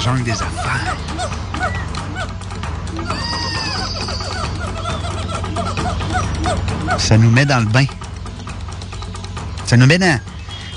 [0.00, 0.96] jungle des affaires.
[6.98, 7.84] Ça nous met dans le bain.
[9.66, 10.18] Ça nous met dans,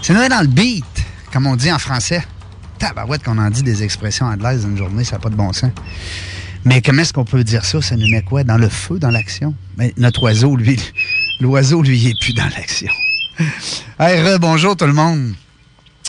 [0.01, 0.85] ça nous met dans le beat,
[1.31, 2.23] comme on dit en français.
[2.79, 5.53] Tabarouette qu'on en dit des expressions anglaises dans une journée, ça n'a pas de bon
[5.53, 5.71] sens.
[6.65, 7.81] Mais comment est-ce qu'on peut dire ça?
[7.81, 8.43] Ça nous met quoi?
[8.43, 9.53] Dans le feu, dans l'action?
[9.77, 10.79] Mais notre oiseau, lui,
[11.39, 12.91] l'oiseau, lui, est plus dans l'action.
[13.99, 15.33] hey, bonjour tout le monde.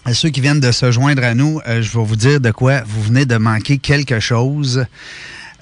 [0.06, 2.50] À ceux qui viennent de se joindre à nous, euh, je vais vous dire de
[2.50, 4.84] quoi vous venez de manquer quelque chose.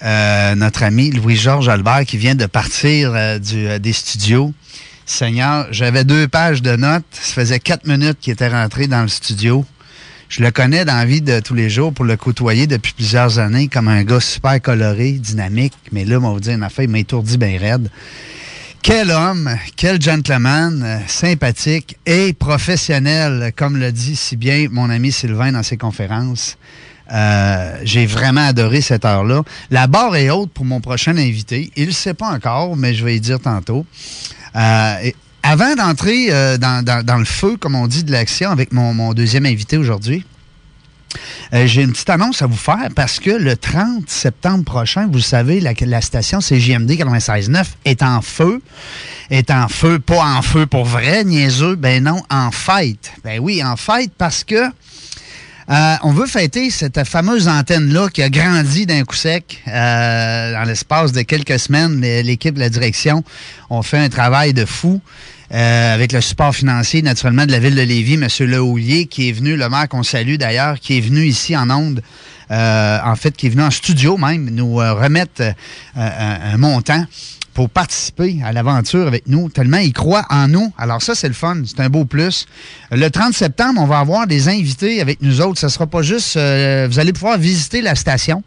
[0.03, 4.53] Euh, notre ami Louis-Georges Albert qui vient de partir euh, des studios.
[5.05, 7.05] Seigneur, j'avais deux pages de notes.
[7.11, 9.63] Ça faisait quatre minutes qu'il était rentré dans le studio.
[10.27, 13.39] Je le connais dans la vie de tous les jours pour le côtoyer depuis plusieurs
[13.39, 15.73] années comme un gars super coloré, dynamique.
[15.93, 17.89] Mais là, on va vous dire une affaire, il m'a étourdi bien raide.
[18.83, 25.09] Quel homme, quel gentleman, euh, sympathique et professionnel, comme le dit si bien mon ami
[25.09, 26.57] Sylvain dans ses conférences.
[27.09, 29.43] Euh, j'ai vraiment adoré cette heure-là.
[29.71, 31.71] La barre est haute pour mon prochain invité.
[31.77, 33.85] Il ne sait pas encore, mais je vais y dire tantôt.
[34.57, 35.11] Euh,
[35.43, 40.25] avant d'entrer dans, le feu, comme on dit, de l'action avec mon deuxième invité aujourd'hui,
[41.53, 45.19] euh, j'ai une petite annonce à vous faire parce que le 30 septembre prochain, vous
[45.19, 48.61] savez, la, station CJMD 96.9 est en feu.
[49.29, 53.11] Est en feu, pas en feu pour vrai, niaiseux, ben non, en fête.
[53.23, 54.69] Ben oui, en fête parce que
[55.69, 60.63] euh, on veut fêter cette fameuse antenne-là qui a grandi d'un coup sec euh, dans
[60.63, 62.01] l'espace de quelques semaines.
[62.01, 63.23] L'équipe de la direction
[63.69, 65.01] ont fait un travail de fou.
[65.53, 68.27] Euh, avec le support financier, naturellement, de la ville de Lévis, M.
[68.39, 72.01] Lehoulier, qui est venu, le maire qu'on salue d'ailleurs, qui est venu ici en Onde,
[72.49, 75.43] euh, en fait, qui est venu en studio même, nous euh, remettre
[75.95, 77.05] un, montant
[77.53, 80.73] pour participer à l'aventure avec nous, tellement il croit en nous.
[80.75, 82.47] Alors ça, c'est le fun, c'est un beau plus.
[82.89, 85.59] Le 30 septembre, on va avoir des invités avec nous autres.
[85.59, 88.43] Ce sera pas juste, vous allez pouvoir visiter la station.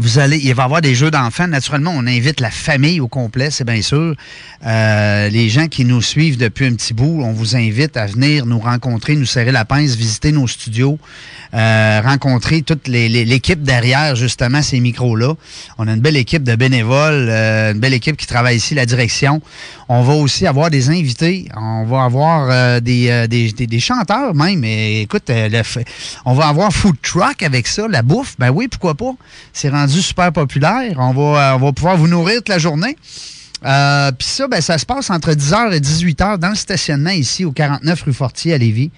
[0.00, 1.48] Vous allez, il va y avoir des jeux d'enfants.
[1.48, 4.14] Naturellement, on invite la famille au complet, c'est bien sûr.
[4.64, 8.46] Euh, les gens qui nous suivent depuis un petit bout, on vous invite à venir
[8.46, 11.00] nous rencontrer, nous serrer la pince, visiter nos studios,
[11.52, 15.34] euh, rencontrer toute l'équipe derrière justement ces micros-là.
[15.78, 18.86] On a une belle équipe de bénévoles, euh, une belle équipe qui travaille ici, la
[18.86, 19.42] direction.
[19.88, 21.48] On va aussi avoir des invités.
[21.56, 24.62] On va avoir des, chanteurs même.
[24.62, 25.30] Écoute,
[26.24, 28.36] on va avoir food truck avec ça, la bouffe.
[28.38, 29.12] Ben oui, pourquoi pas?
[29.88, 30.94] Super populaire.
[30.98, 32.96] On va, on va pouvoir vous nourrir toute la journée.
[33.64, 37.44] Euh, Puis ça, ben, ça se passe entre 10h et 18h dans le stationnement ici
[37.44, 38.90] au 49 rue Fortier à Lévis.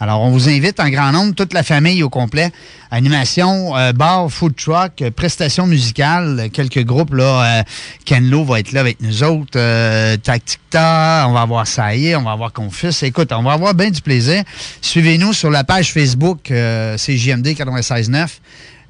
[0.00, 2.50] Alors, on vous invite en grand nombre, toute la famille au complet.
[2.90, 7.14] Animation, euh, bar, food truck, euh, prestations musicales, quelques groupes.
[7.14, 7.60] là.
[7.60, 7.62] Euh,
[8.04, 9.56] Ken Lo va être là avec nous autres.
[9.56, 13.02] Euh, Tacticta, on va avoir Saïe, on va avoir Confus.
[13.02, 14.42] Écoute, on va avoir bien du plaisir.
[14.80, 18.26] Suivez-nous sur la page Facebook CJMD 96.9.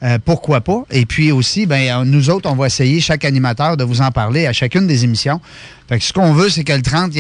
[0.02, 0.84] Euh, pourquoi pas?
[0.90, 4.46] Et puis aussi, ben, nous autres, on va essayer, chaque animateur, de vous en parler
[4.46, 5.40] à chacune des émissions.
[5.88, 7.12] Fait que ce qu'on veut, c'est que le 30,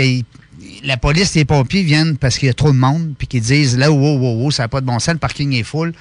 [0.82, 3.42] la police et les pompiers viennent parce qu'il y a trop de monde, puis qu'ils
[3.42, 5.92] disent là, wow, wow, wow, ça n'a pas de bon sens, le parking est full.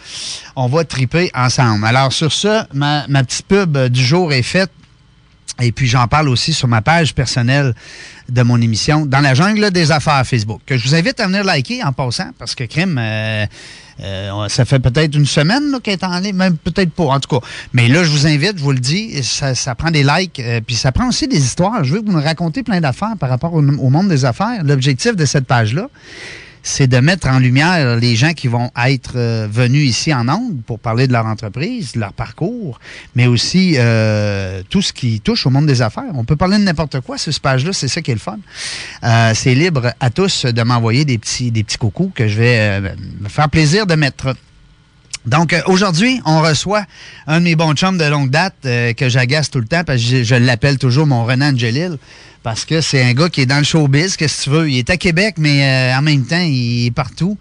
[0.56, 1.86] On va triper ensemble.
[1.86, 4.72] Alors, sur ça, ma, ma petite pub du jour est faite.
[5.62, 7.76] Et puis j'en parle aussi sur ma page personnelle
[8.28, 11.44] de mon émission Dans la jungle des affaires Facebook, que je vous invite à venir
[11.44, 13.46] liker en passant, parce que crime, euh,
[14.02, 17.40] euh, ça fait peut-être une semaine qu'elle est en ligne, même peut-être pas, en tout
[17.40, 17.46] cas.
[17.74, 20.76] Mais là, je vous invite, je vous le dis, ça, prend des likes, euh, puis
[20.76, 21.84] ça prend aussi des histoires.
[21.84, 24.64] Je veux vous nous raconter plein d'affaires par rapport au monde des affaires.
[24.64, 25.90] L'objectif de cette page-là,
[26.66, 30.64] c'est de mettre en lumière les gens qui vont être euh, venus ici en Onde
[30.66, 32.80] pour parler de leur entreprise, de leur parcours,
[33.16, 36.06] mais aussi euh, tout ce qui touche au monde des affaires.
[36.14, 38.40] On peut parler de n'importe quoi sur ce page-là, c'est ça qui est le fun.
[39.04, 42.80] Euh, c'est libre à tous de m'envoyer des petits, des petits coucous que je vais
[43.20, 44.34] me faire plaisir de mettre.
[45.26, 46.86] Donc, aujourd'hui, on reçoit
[47.28, 50.24] un de mes bons chums de longue date que j'agace tout le temps parce que
[50.24, 51.98] je, l'appelle toujours mon Renan Angelil
[52.44, 54.70] parce que c'est un gars qui est dans le showbiz, qu'est-ce que tu veux?
[54.70, 57.38] Il est à Québec, mais euh, en même temps, il est partout.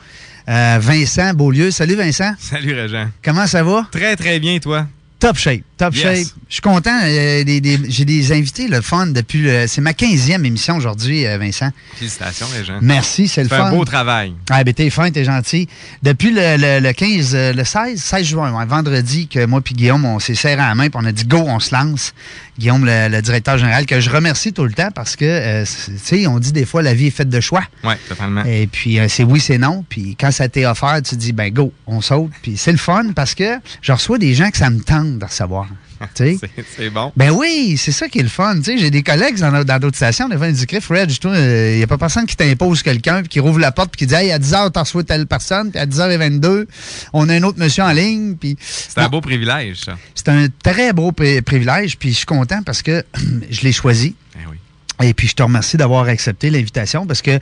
[0.48, 1.70] Euh, Vincent Beaulieu.
[1.70, 2.32] Salut Vincent.
[2.38, 3.08] Salut Régent.
[3.22, 3.86] Comment ça va?
[3.90, 4.86] Très, très bien, toi.
[5.18, 6.26] Top shape, top shape.
[6.48, 6.96] Je suis content.
[7.02, 9.48] Euh, j'ai des invités, le fun, depuis.
[9.66, 11.70] C'est ma 15e émission aujourd'hui, euh, Vincent.
[11.96, 12.78] Félicitations, les gens.
[12.80, 13.64] Merci, c'est le fun.
[13.64, 14.34] un beau travail.
[14.50, 15.68] Ah, ben, t'es fin, t'es gentil.
[16.02, 20.34] Depuis le, 15, euh, le 16, 16 juin, vendredi, que moi et Guillaume, on s'est
[20.34, 22.14] serré à la main, puis on a dit go, on se lance.
[22.58, 26.38] Guillaume, le, directeur général, que je remercie tout le temps parce que, tu sais, on
[26.38, 27.64] dit des fois la vie est faite de choix.
[27.82, 28.44] Oui, totalement.
[28.44, 29.84] Et puis, c'est oui, c'est non.
[29.88, 32.30] Puis quand ça t'est offert, tu dis, ben go, on saute.
[32.42, 35.24] Puis c'est le fun parce que je reçois des gens que ça me tente de
[35.24, 35.66] recevoir.
[36.14, 37.12] C'est- bon.
[37.16, 38.56] Ben oui, c'est ça qui est le fun.
[38.64, 41.86] J'ai des collègues dans dans d'autres stations, des fois, ils disent, Fred, il n'y a
[41.86, 44.38] pas personne qui t'impose quelqu'un, puis qui rouvre la porte, puis qui dit, hey, à
[44.38, 46.66] 10h, t'as reçu telle personne, puis à 10h22,
[47.12, 48.56] on a un autre monsieur en ligne, puis.
[48.60, 49.96] C'est un beau privilège, ça.
[50.14, 53.04] C'est un très beau pri- privilège, puis je suis content parce que
[53.50, 54.14] je l'ai choisi.
[54.36, 54.56] Eh oui.
[55.02, 57.38] Et puis, je te remercie d'avoir accepté l'invitation parce que,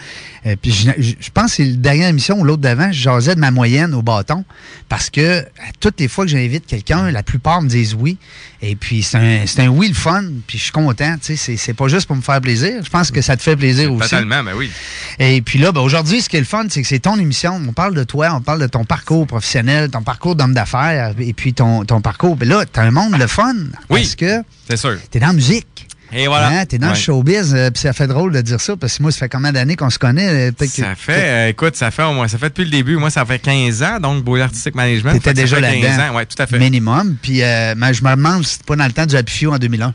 [0.47, 3.41] euh, puis je, pense que c'est la dernière émission ou l'autre d'avant, je jasais de
[3.41, 4.45] ma moyenne au bâton
[4.89, 5.45] parce que
[5.79, 8.17] toutes les fois que j'invite quelqu'un, la plupart me disent oui.
[8.63, 11.15] Et puis, c'est un, c'est un oui le fun, puis je suis content.
[11.19, 12.83] Tu sais, c'est- c'est pas juste pour me faire plaisir.
[12.85, 14.11] Je pense que ça te fait plaisir aussi.
[14.11, 14.71] Totalement, ben oui.
[15.19, 17.61] Et puis là, ben, aujourd'hui, ce qui est le fun, c'est que c'est ton émission.
[17.67, 21.33] On parle de toi, on parle de ton parcours professionnel, ton parcours d'homme d'affaires, et
[21.33, 22.37] puis ton, ton parcours.
[22.37, 23.55] Ben là, t'as un monde le fun.
[23.89, 24.01] Oui.
[24.03, 24.99] Parce que C'est sûr.
[25.11, 25.87] t'es dans la musique.
[26.13, 26.49] Et voilà.
[26.49, 29.03] Hein, T'es dans le showbiz, euh, puis ça fait drôle de dire ça, parce que
[29.03, 30.51] moi, ça fait combien d'années qu'on se connaît?
[30.51, 32.97] euh, Ça fait, euh, écoute, ça fait au moins, ça fait depuis le début.
[32.97, 35.13] Moi, ça fait 15 ans, donc Beau Artistic Management.
[35.15, 35.81] T'étais déjà là-dedans.
[35.87, 36.59] 15 ans, ouais, tout à fait.
[36.59, 37.17] Minimum.
[37.23, 37.39] Puis
[37.77, 39.95] mais je me demande si c'était pas dans le temps du Happy Few en 2001.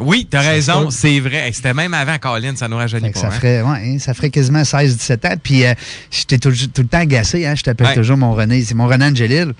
[0.00, 1.50] Oui, t'as raison, c'est vrai.
[1.52, 3.20] C'était même avant Colin, ça nous rajeunit pas.
[3.20, 3.30] ça, hein.
[3.32, 5.36] ferait, ouais, hein, ça ferait quasiment 16-17 ans.
[5.42, 5.74] Puis euh,
[6.10, 7.46] j'étais tout, tout le temps agacé.
[7.46, 7.94] Hein, je t'appelle Ouais.
[7.94, 8.62] toujours mon René.
[8.62, 9.52] C'est mon René Angelil.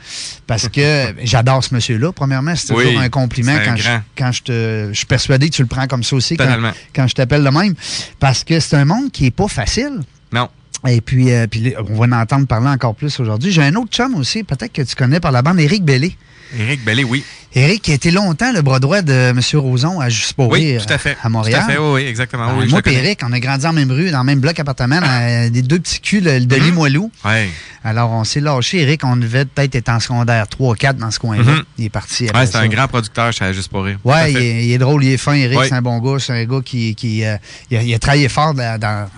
[0.46, 2.12] Parce que j'adore ce monsieur-là.
[2.12, 4.00] Premièrement, c'est toujours Oui, un compliment un quand, je, grand.
[4.16, 4.88] quand je te.
[4.92, 6.72] Je suis persuadé que tu le prends comme ça aussi quand, Totalement.
[6.94, 7.74] quand je t'appelle de même.
[8.20, 10.00] Parce que c'est un monde qui est pas facile.
[10.32, 10.48] Non.
[10.86, 13.50] Et puis, euh, puis on va en entendre parler encore plus aujourd'hui.
[13.50, 16.16] J'ai un autre chum aussi, peut-être que tu connais par la bande, Éric Bellé.
[16.56, 17.24] Éric Bellé, oui.
[17.54, 19.40] Éric qui a été longtemps le bras droit de M.
[19.54, 21.16] Roson à Juste pour Oui, tout à fait.
[21.22, 21.60] à Montréal.
[21.64, 22.46] Tout à fait, oui, oui, exactement.
[22.48, 24.58] Ah, oui, moi et Éric, on a grandi en même rue, dans le même bloc
[24.60, 26.62] appartement, dans, des deux petits culs de, Mhm.
[26.64, 27.10] Limoilou.
[27.24, 27.48] Ouais.
[27.84, 28.80] Alors, on s'est lâché.
[28.80, 31.42] Éric, on devait peut-être être en secondaire 3 4 dans ce coin-là.
[31.42, 31.62] Mhm.
[31.78, 33.98] Il est parti après Ouais, c'est un grand producteur, savais juste pour rire.
[34.04, 35.68] Ouais, il est, il est drôle, il est fin, Eric, Ouais.
[35.68, 37.36] c'est un bon gars, c'est un gars qui, qui euh,
[37.70, 38.78] il, a, il a travaillé fort dans...
[38.78, 39.08] dans-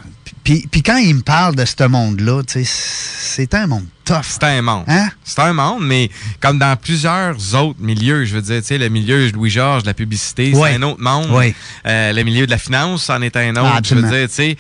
[0.45, 4.25] puis, puis quand il me parle de ce monde-là, c'est un monde tough.
[4.29, 4.85] C'est un monde.
[4.89, 5.09] Hein?
[5.25, 6.11] C'est un monde, mais
[6.41, 9.95] comme dans plusieurs autres milieux, je veux dire, tu sais, le milieu Louis-Georges, de la
[9.95, 11.29] publicité, c'est un autre monde.
[11.87, 13.73] Euh, le milieu de la finance, c'en est un autre.
[13.75, 14.57] Ah, je veux dire, tu sais,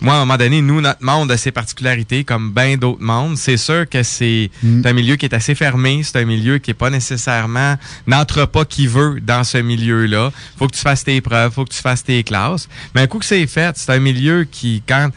[0.00, 3.36] moi, à un moment donné, nous, notre monde a ses particularités, comme bien d'autres mondes.
[3.36, 4.82] C'est sûr que c'est Mm.
[4.86, 6.02] un milieu qui est assez fermé.
[6.04, 7.76] C'est un milieu qui est pas nécessairement,
[8.06, 10.30] n'entre pas qui veut dans ce milieu-là.
[10.58, 12.68] Faut que tu fasses tes preuves, faut que tu fasses tes classes.
[12.94, 15.10] Mais un coup que c'est fait, c'est un milieu qui, quand,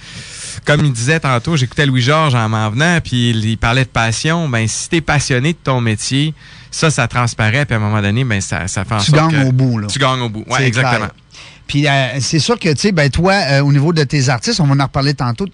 [0.65, 4.47] comme il disait tantôt, j'écoutais Louis-Georges en m'en venant, puis il, il parlait de passion.
[4.49, 6.33] Ben, si t'es passionné de ton métier,
[6.71, 9.31] ça, ça transparaît, puis à un moment donné, ben, ça, ça fait en Tu sorte
[9.31, 9.87] gagnes que au bout, là.
[9.87, 10.45] Tu gagnes au bout.
[10.49, 10.97] C'est exactement.
[10.97, 11.11] clair.
[11.71, 14.59] Puis euh, c'est sûr que, tu sais, ben toi, euh, au niveau de tes artistes,
[14.59, 15.45] on va en reparler tantôt,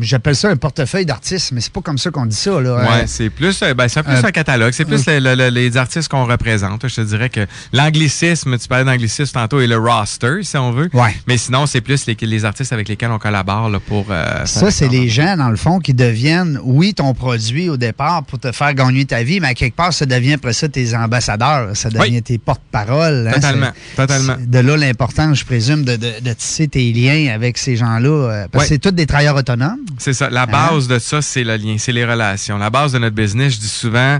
[0.00, 2.76] j'appelle ça un portefeuille d'artistes, mais c'est pas comme ça qu'on dit ça, là.
[2.76, 4.72] Ouais, Euh, c'est plus, ben, c'est plus un catalogue.
[4.72, 6.88] C'est plus le- le- le- les artistes qu'on représente.
[6.88, 10.88] Je te dirais que l'anglicisme, tu parlais d'anglicisme tantôt, et le roster, si on veut.
[10.94, 11.14] Ouais.
[11.28, 14.06] Mais sinon, c'est plus les, les artistes avec lesquels on collabore là, pour.
[14.46, 18.38] Ça, c'est les gens, dans le fond, qui deviennent, oui, ton produit au départ pour
[18.38, 21.76] te faire gagner ta vie, mais à quelque part, ça devient après ça tes ambassadeurs,
[21.76, 22.22] ça devient Oui.
[22.22, 23.28] tes porte-paroles.
[23.28, 24.36] hein, Totalement, totalement.
[24.40, 28.08] De là l'importance, je présume, de, de- de tisser tes liens avec ces gens-là.
[28.08, 29.78] euh, Parce que c'est tous des travailleurs autonomes.
[29.98, 30.26] C'est ça.
[30.26, 30.30] Hein?
[30.32, 32.58] La base de ça, c'est le lien, c'est les relations.
[32.58, 34.18] La base de notre business, je dis souvent,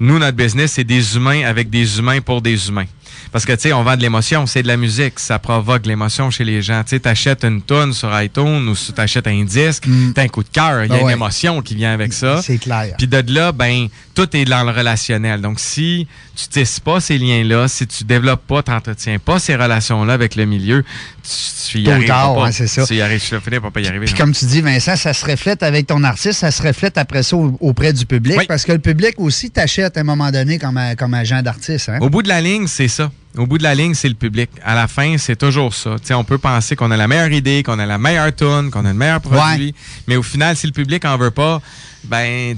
[0.00, 2.86] nous, notre business, c'est des humains avec des humains pour des humains.
[3.30, 5.88] Parce que, tu sais, on vend de l'émotion, c'est de la musique, ça provoque de
[5.88, 6.82] l'émotion chez les gens.
[6.82, 10.12] Tu sais, t'achètes une tonne sur iTunes ou t'achètes un disque, Mm.
[10.14, 12.40] t'as un coup de cœur, il y a Ah une émotion qui vient avec ça.
[12.42, 12.94] C'est clair.
[12.98, 15.40] Puis de là, ben, tout est dans le relationnel.
[15.40, 16.06] Donc, si
[16.36, 20.44] tu tisses pas ces liens-là, si tu développes pas, t'entretiens pas ces relations-là avec le
[20.44, 20.84] milieu,
[21.22, 21.30] tu,
[21.70, 22.52] tu y Tôt arrives tard, pas.
[22.52, 22.86] c'est ça.
[22.86, 24.06] Tu y arrives, tu pas y arriver.
[24.06, 27.22] Puis comme tu dis, Vincent, ça se reflète avec ton artiste, ça se reflète après
[27.22, 28.44] ça au- auprès du public, Oui.
[28.46, 31.88] parce que le public aussi t'achète à un moment donné comme, comme agent d'artiste.
[31.88, 31.98] Hein?
[32.00, 33.10] Au bout de la ligne, c'est ça.
[33.36, 34.50] Au bout de la ligne, c'est le public.
[34.62, 35.96] À la fin, c'est toujours ça.
[36.04, 38.84] Tu on peut penser qu'on a la meilleure idée, qu'on a la meilleure tune, qu'on
[38.84, 39.74] a le meilleur produit,
[40.06, 41.62] mais au final, si le public en veut pas,
[42.04, 42.54] ben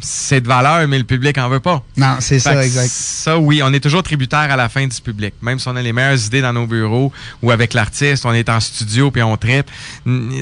[0.00, 1.82] c'est de valeur, mais le public en veut pas.
[1.96, 2.88] Non, c'est ça, exact.
[2.90, 5.34] Ça, oui, on est toujours tributaire à la fin du public.
[5.42, 8.48] Même si on a les meilleures idées dans nos bureaux ou avec l'artiste, on est
[8.48, 9.66] en studio puis on traite,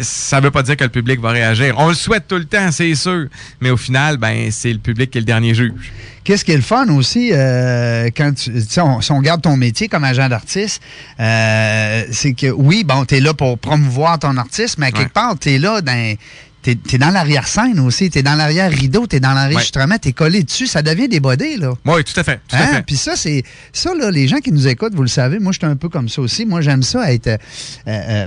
[0.02, 1.74] ça veut pas dire que le public va réagir.
[1.78, 3.26] On le souhaite tout le temps, c'est sûr.
[3.60, 5.92] Mais au final, ben c'est le public qui est le dernier juge.
[6.24, 8.50] Qu'est-ce qui est le fun aussi, euh, quand tu,
[8.80, 10.82] on, si on garde ton métier comme agent d'artiste,
[11.18, 15.04] euh, c'est que oui, bon, tu es là pour promouvoir ton artiste, mais à quelque
[15.04, 15.08] Ouais.
[15.14, 16.14] part, tu es là dans.
[16.76, 20.82] T'es es dans l'arrière-scène aussi, t'es dans l'arrière-rideau, t'es dans l'enregistrement, t'es collé dessus, ça
[20.82, 21.72] devient des bodés, là.
[21.87, 22.40] Oui, tout à fait.
[22.48, 22.66] Tout à Hein?
[22.75, 22.82] fait.
[22.82, 25.58] Puis ça, c'est ça, là, les gens qui nous écoutent, vous le savez, moi, je
[25.58, 26.44] suis un peu comme ça aussi.
[26.44, 27.37] Moi, j'aime ça être euh,
[27.87, 28.26] euh,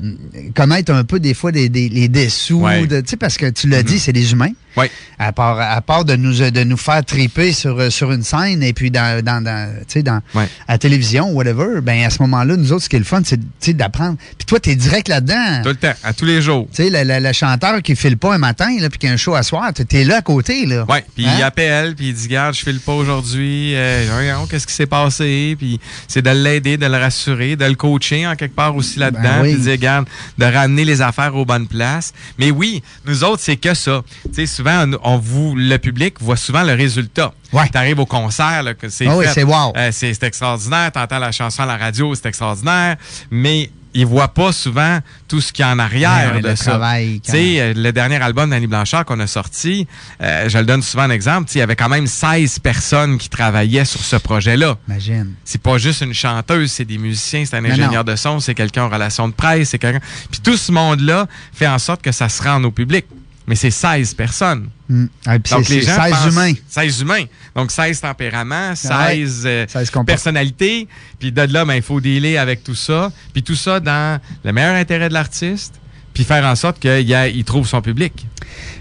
[0.55, 2.62] connaître un peu des fois des, des- les dessous.
[2.62, 2.88] Ouais.
[2.88, 4.51] de- Tu sais, parce que tu l'as dit, c'est des humains.
[4.77, 4.86] Oui.
[5.19, 8.71] À part, à part de nous de nous faire triper sur, sur une scène et
[8.71, 10.48] puis dans, dans, dans, tu sais, dans Ouais.
[10.67, 13.21] à la télévision, whatever, ben à ce moment-là, nous autres, ce qui est le fun,
[13.60, 14.15] c'est d'apprendre.
[14.38, 15.62] Puis toi, tu es direct là-dedans.
[15.63, 16.67] Tout le temps, à tous les jours.
[16.74, 19.17] Tu sais, le chanteur qui file pas un matin, là, puis qu'il y a un
[19.17, 20.85] show à soir, tu es là à côté, là.
[20.89, 21.33] Oui, puis Hein?
[21.38, 24.85] il appelle, puis il dit Garde, je file pas aujourd'hui, euh, regarde, qu'est-ce qui s'est
[24.85, 25.55] passé?
[25.57, 29.21] Puis c'est de l'aider, de le rassurer, de le coacher en quelque part aussi là-dedans,
[29.21, 29.53] Ben oui.
[29.53, 30.07] puis dire Garde,
[30.38, 32.13] de ramener les affaires aux bonnes places.
[32.38, 34.01] Mais oui, nous autres, c'est que ça.
[34.25, 37.33] Tu sais, souvent, on, on vous, le public voit souvent le résultat.
[37.53, 37.67] Ouais.
[37.69, 39.33] Tu arrives au concert, c'est oui, fait.
[39.33, 39.73] c'est wow.
[39.75, 40.91] Euh, c'est c'est extraordinaire.
[40.91, 42.95] Tu entends la chanson à la radio, c'est extraordinaire.
[43.29, 46.55] Mais ils voient pas souvent tout ce qu'il y a en arrière Ouais, de le
[46.55, 46.71] ça.
[46.71, 49.88] travail, Tu sais, euh, le dernier album d'Annie Blanchard qu'on a sorti,
[50.21, 52.60] euh, je le donne souvent en exemple, tu sais, il y avait quand même 16
[52.60, 54.77] personnes qui travaillaient sur ce projet-là.
[54.88, 55.33] Imagine.
[55.43, 58.12] C'est pas juste une chanteuse, c'est des musiciens, c'est un ingénieur non.
[58.12, 60.00] de son, c'est quelqu'un en relation de presse, c'est quelqu'un.
[60.31, 63.05] Puis tout ce monde-là fait en sorte que ça se rende au public.
[63.48, 64.69] Mais c'est 16 personnes.
[64.88, 65.05] Mm.
[65.25, 66.53] Ah, puis Donc les gens 16 pensent- humains.
[66.69, 67.24] 16 humains.
[67.55, 69.25] Donc 16 tempéraments, 16, Ah ouais.
[69.45, 70.05] euh, 16 comportements.
[70.05, 70.88] personnalités.
[71.19, 73.12] Puis de là, ben, il faut dealer avec tout ça.
[73.33, 75.75] Puis tout ça dans le meilleur intérêt de l'artiste.
[76.13, 78.25] Puis faire en sorte qu'il trouve son public.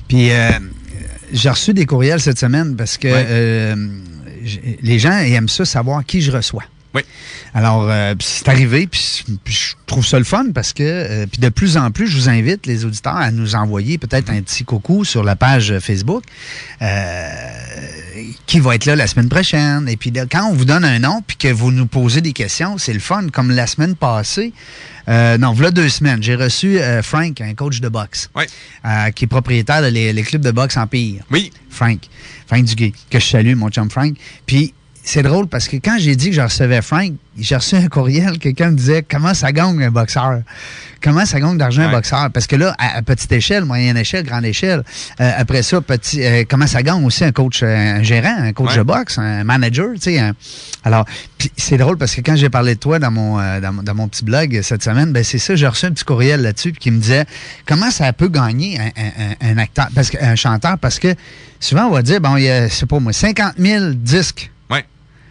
[0.08, 0.50] Puis euh,
[1.32, 3.26] j'ai reçu des courriels cette semaine parce que Ouais.
[3.28, 3.76] euh,
[4.82, 6.64] les gens aiment ça, savoir qui je reçois.
[6.94, 7.02] Oui.
[7.54, 11.48] Alors, euh, c'est arrivé, puis, je trouve ça le fun parce que, euh, puis de
[11.48, 15.04] plus en plus, je vous invite, les auditeurs, à nous envoyer peut-être un petit coucou
[15.04, 16.24] sur la page Facebook
[16.82, 17.28] euh,
[18.46, 19.88] qui va être là la semaine prochaine.
[19.88, 22.32] Et puis, de- quand on vous donne un nom, puis que vous nous posez des
[22.32, 23.28] questions, c'est le fun.
[23.32, 24.52] Comme la semaine passée,
[25.08, 28.44] euh, non, voilà deux semaines, j'ai reçu Frank, un coach de boxe, Oui.
[29.14, 31.22] qui est propriétaire des les, les clubs de boxe Empire.
[31.30, 31.52] Oui.
[31.68, 32.00] Frank.
[32.46, 34.14] Frank Duguay, que je salue, mon chum Frank.
[34.46, 37.88] Puis, c'est drôle parce que quand j'ai dit que je recevais Frank, j'ai reçu un
[37.88, 40.42] courriel, quelqu'un me disait comment ça gagne un boxeur?
[41.02, 42.30] Comment ça gagne d'argent un boxeur?
[42.30, 44.82] Parce que là, à, à petite échelle, moyenne échelle, grande échelle,
[45.20, 48.52] euh, après ça, petit, euh, comment ça gagne aussi un coach, euh, un gérant, un
[48.52, 48.76] coach Ouais.
[48.78, 50.18] de boxe, un manager, tu sais.
[50.20, 50.34] un-
[50.84, 51.06] Alors,
[51.56, 53.94] c'est drôle parce que quand j'ai parlé de toi dans mon, euh, dans, mon- dans
[53.94, 56.90] mon petit blog cette semaine, ben c'est ça, j'ai reçu un petit courriel là-dessus qui
[56.90, 57.24] me disait
[57.66, 61.14] comment ça peut gagner un, un- un- un acteur, parce que, un chanteur, parce que
[61.58, 64.50] souvent on va dire, bon, il y a, c'est pas moi, 50 000 disques.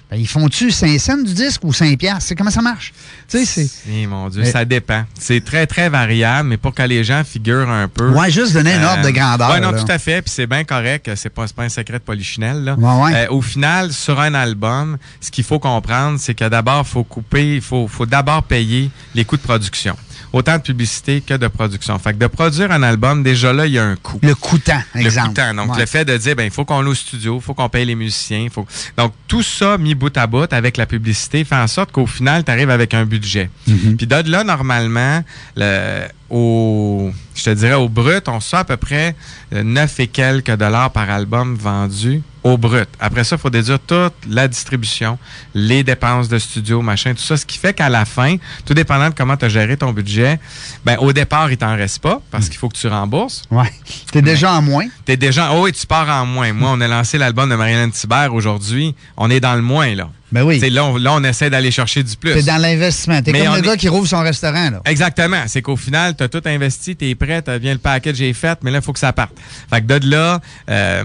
[0.09, 2.23] Ben, ils font-tu 5 cents du disque ou 5 piastres?
[2.23, 2.93] C'est comment ça marche?
[3.27, 3.69] Tu sais, c'est...
[3.91, 5.03] Eh, mon Dieu, Mais- ça dépend.
[5.19, 8.09] C'est très, très variable, mais pour que les gens figurent un peu.
[8.09, 9.51] Ouais, juste donner un ordre de grandeur.
[9.53, 9.79] Oui, non, là.
[9.83, 10.23] tout à fait.
[10.23, 11.11] Puis c'est bien correct.
[11.15, 12.63] C'est pas, pas un secret de polichinelle.
[12.63, 12.73] Là.
[12.73, 13.15] Ouais, ouais.
[13.15, 17.03] Euh, au final, sur un album, ce qu'il faut comprendre, c'est que d'abord, il faut
[17.03, 19.95] couper, il faut, faut d'abord payer les coûts de production.
[20.31, 21.98] Autant de publicité que de production.
[22.00, 24.19] Fait que de produire un album, déjà là, il y a un coût.
[24.21, 25.29] Le coûtant, Le exemple.
[25.29, 25.53] coûtant.
[25.55, 25.79] Donc, Ouais.
[25.79, 27.86] le fait de dire, ben, il faut qu'on loue au studio, il faut qu'on paye
[27.86, 28.48] les musiciens.
[28.51, 28.65] Faut...
[28.98, 32.43] Donc, tout ça mis bout à bout avec la publicité fait en sorte qu'au final,
[32.43, 33.50] tu arrives avec un budget.
[33.67, 33.98] Mhm.
[33.98, 35.24] Puis de là, normalement,
[35.55, 39.15] le, au, je te dirais, au brut, on sort à peu près
[39.53, 42.88] euh, 9 et quelques dollars par album vendu au brut.
[43.00, 45.17] Après ça, il faut déduire toute la distribution,
[45.53, 47.36] les dépenses de studio, machin, tout ça.
[47.38, 50.39] Ce qui fait qu'à la fin, tout dépendant de comment tu as géré ton budget,
[50.86, 53.43] ben, au départ, il t'en reste pas parce qu'il faut que tu rembourses.
[53.51, 53.71] Ouais.
[54.12, 54.86] T'es déjà en moins.
[55.09, 56.53] T'es déjà, oh oui, tu pars en moins.
[56.53, 58.93] Moi, on a lancé l'album de Marianne Thibert aujourd'hui.
[59.17, 60.07] On est dans le moins, là.
[60.31, 60.59] Ben oui.
[60.69, 62.35] Là, on, là, on essaie d'aller chercher du plus.
[62.35, 63.19] T'es dans l'investissement.
[63.23, 64.81] T'es comme le est- gars qui rouvre son restaurant, là.
[64.85, 65.41] Exactement.
[65.47, 68.33] C'est qu'au final, tu as tout investi, tu es prêt, t'as bien le package est
[68.33, 69.31] fait, mais là, il faut que ça parte.
[69.71, 70.39] Fait que de là,
[70.69, 71.03] euh,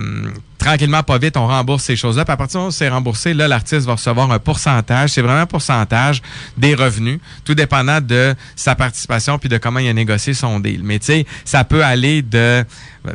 [0.59, 2.27] tranquillement, pas vite, on rembourse ces choses-là.
[2.27, 5.11] Puis à partir du moment où c'est remboursé, là, l'artiste va recevoir un pourcentage.
[5.11, 6.21] C'est vraiment un pourcentage
[6.59, 10.83] des revenus, tout dépendant de sa participation puis de comment il a négocié son deal.
[10.85, 12.63] Mais tu sais, ça peut aller de,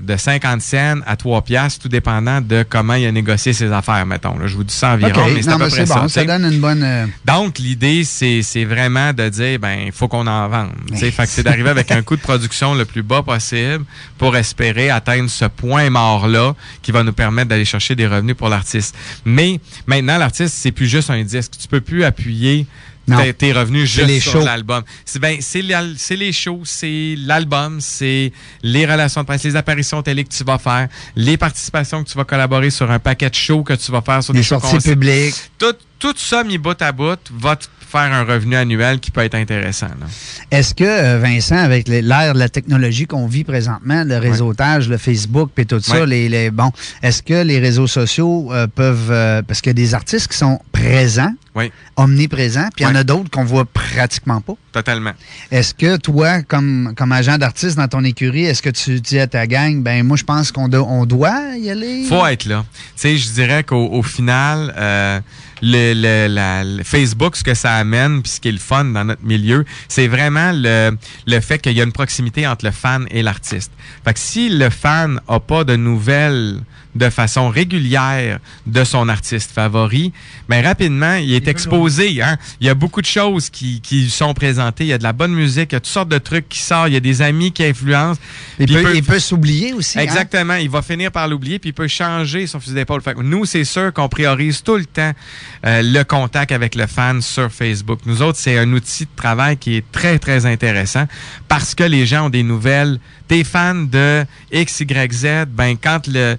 [0.01, 4.05] de 50 cents à 3 piastres, tout dépendant de comment il a négocié ses affaires,
[4.05, 4.37] mettons.
[4.37, 5.31] Là, je vous dis ça environ, OK.
[5.33, 6.23] mais c'est à peu près ça.
[6.25, 6.83] donne une bonne...
[6.83, 10.69] euh, Donc, l'idée, c'est c'est vraiment de dire, ben, il faut qu'on en vende.
[10.95, 13.83] Fait que c'est d'arriver avec un coût de production le plus bas possible
[14.17, 18.49] pour espérer atteindre ce point mort-là qui va nous permettre d'aller chercher des revenus pour
[18.49, 18.95] l'artiste.
[19.25, 21.53] Mais maintenant, l'artiste, c'est plus juste un disque.
[21.59, 22.65] Tu peux plus appuyer.
[23.33, 24.83] Tes, C'est juste les sur l'album.
[25.05, 25.39] C'est ben,
[26.11, 28.31] les shows, c'est l'album, c'est
[28.63, 32.17] les relations de presse, les apparitions télé que tu vas faire, les participations que tu
[32.17, 34.59] vas collaborer sur un paquet de shows que tu vas faire sur les des shows
[34.59, 35.35] sorties publiques.
[35.57, 39.21] tout, tout ça mis bout à bout va te faire un revenu annuel qui peut
[39.21, 39.87] être intéressant.
[40.51, 44.97] Est-ce que, euh, Vincent, avec l'ère de la technologie qu'on vit présentement, le réseautage, le
[44.97, 49.09] Facebook, puis tout ça, les, les- bon, est-ce que les réseaux sociaux euh, peuvent...
[49.11, 52.91] euh, parce qu'il y a des artistes qui sont présents, Oui, omniprésents, puis il y
[52.91, 54.53] en a d'autres qu'on voit pratiquement pas.
[54.71, 55.11] totalement.
[55.51, 59.27] Est-ce que toi, comme, comme agent d'artiste dans ton écurie, est-ce que tu dis à
[59.27, 62.05] ta gang, ben moi, je pense qu'on do- on doit y aller?
[62.07, 62.65] faut être là.
[62.73, 65.19] Tu sais, je dirais qu'au au final, euh,
[65.61, 69.23] le, le- Facebook, ce que ça amène, puis ce qui est le fun dans notre
[69.23, 70.97] milieu, c'est vraiment le,
[71.27, 73.71] le fait qu'il y a une proximité entre le fan et l'artiste.
[74.03, 76.59] Fait que si le fan a pas de nouvelles
[76.95, 80.11] de façon régulière de son artiste favori,
[80.47, 82.21] mais rapidement, il est exposé.
[82.21, 82.37] Hein?
[82.59, 84.85] Il y a beaucoup de choses qui, qui sont présentées.
[84.85, 86.59] Il y a de la bonne musique, il y a toutes sortes de trucs qui
[86.59, 86.89] sortent.
[86.89, 88.19] Il y a des amis qui influencent.
[88.59, 89.99] Il peut, il peut, s'oublier aussi.
[89.99, 90.03] Hein?
[90.03, 90.55] Exactement.
[90.55, 93.01] Il va finir par l'oublier, puis il peut changer son fusil d'épaule.
[93.21, 95.13] Nous, c'est sûr qu'on priorise tout le temps
[95.65, 97.99] euh, le contact avec le fan sur Facebook.
[98.05, 101.05] Nous autres, c'est un outil de travail qui est très, très intéressant
[101.47, 102.99] parce que les gens ont des nouvelles.
[103.29, 106.37] T'es fan de X, Y, Z, ben quand le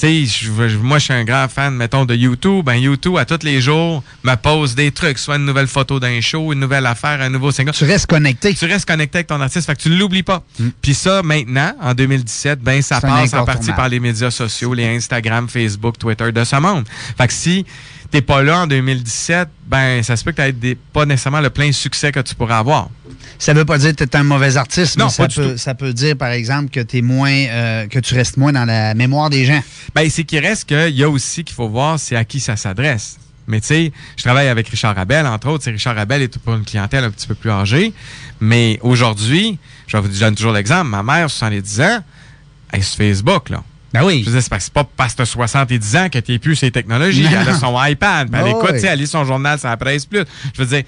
[0.00, 0.48] tu sais,
[0.78, 2.64] moi, je suis un grand fan, mettons, de YouTube.
[2.64, 5.18] Ben, YouTube, à tous les jours, me pose des trucs.
[5.18, 7.72] Soit une nouvelle photo d'un show, une nouvelle affaire, un nouveau single.
[7.72, 8.54] Tu restes connecté.
[8.54, 9.66] Tu restes connecté avec ton artiste.
[9.66, 10.42] Fait que tu ne l'oublies pas.
[10.58, 10.68] Mm.
[10.80, 14.86] Puis ça, maintenant, en 2017, ben, ça passe en partie par les médias sociaux, les
[14.86, 16.86] Instagram, Facebook, Twitter de ce monde.
[17.18, 17.66] Fait que si
[18.10, 21.72] t'es pas là en 2017, ben, ça se peut que tu pas nécessairement le plein
[21.72, 22.88] succès que tu pourrais avoir.
[23.40, 25.74] Ça veut pas dire que tu es un mauvais artiste, non, mais ça peut, ça
[25.74, 29.30] peut dire, par exemple, que es moins euh, que tu restes moins dans la mémoire
[29.30, 29.62] des gens.
[29.94, 32.56] Ben, c'est qu'il reste qu'il y a aussi qu'il faut voir c'est à qui ça
[32.56, 33.18] s'adresse.
[33.46, 35.70] Mais tu sais, je travaille avec Richard Rabel, entre autres.
[35.70, 37.94] Richard Rabel est pour une clientèle un petit peu plus âgée.
[38.40, 41.98] Mais aujourd'hui, je vous donne toujours l'exemple, ma mère, 70 ans,
[42.72, 43.64] elle est sur Facebook, là.
[43.92, 44.22] Ben oui.
[44.24, 46.70] Je veux c'est pas parce que tu as 70 ans que tu n'es plus ces
[46.70, 47.26] technologies.
[47.26, 50.24] Elle a son iPad, elle oh écoute, elle lit son journal, ça presse plus.
[50.54, 50.84] Je veux dire,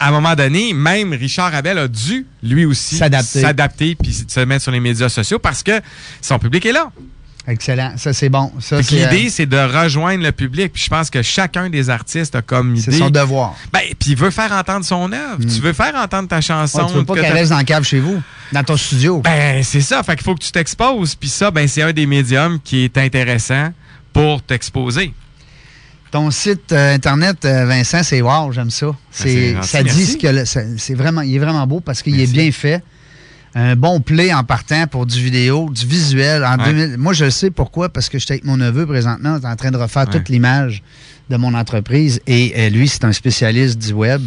[0.00, 4.62] à un moment donné, même Richard Abel a dû, lui aussi, s'adapter puis se mettre
[4.62, 5.80] sur les médias sociaux parce que
[6.22, 6.90] son public est là.
[7.46, 7.94] Excellent.
[7.96, 8.52] Ça, c'est bon.
[8.70, 10.72] L'idée, euh, c'est de rejoindre le public.
[10.72, 12.92] Puis je pense que chacun des artistes a comme idée.
[12.92, 13.56] C'est son devoir.
[13.72, 15.38] Ben, puis il veut faire entendre son œuvre.
[15.40, 15.62] Tu hmm.
[15.62, 16.86] veux faire entendre ta chanson.
[16.86, 19.20] tu veux pas qu'elle reste dans le cave chez vous, dans ton studio.
[19.20, 20.02] Ben, c'est ça.
[20.02, 21.14] Fait qu'il faut que tu t'exposes.
[21.14, 23.72] Puis ça, ben, c'est un des médiums qui est intéressant
[24.12, 25.12] pour t'exposer.
[26.10, 28.88] Ton site euh, internet, euh, Vincent, c'est wow, j'aime ça.
[29.10, 32.50] C'est, ça dit ce que c'est vraiment, il est vraiment beau parce qu'il est bien
[32.50, 32.82] fait.
[33.54, 36.44] Un bon play en partant pour du vidéo, du visuel.
[36.44, 36.56] En
[36.98, 39.70] moi, je sais pourquoi, parce que j'étais avec mon neveu présentement, on est en train
[39.70, 40.82] de refaire toute l'image
[41.30, 44.22] de mon entreprise et euh, lui, c'est un spécialiste du web.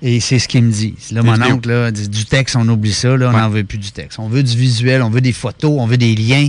[0.00, 0.94] Et c'est ce qu'il me dit.
[1.10, 3.16] Là, mon oncle, là, du texte, on oublie ça.
[3.16, 4.20] Là, on n'en veut plus du texte.
[4.20, 6.46] On veut du visuel, on veut des photos, on veut des liens,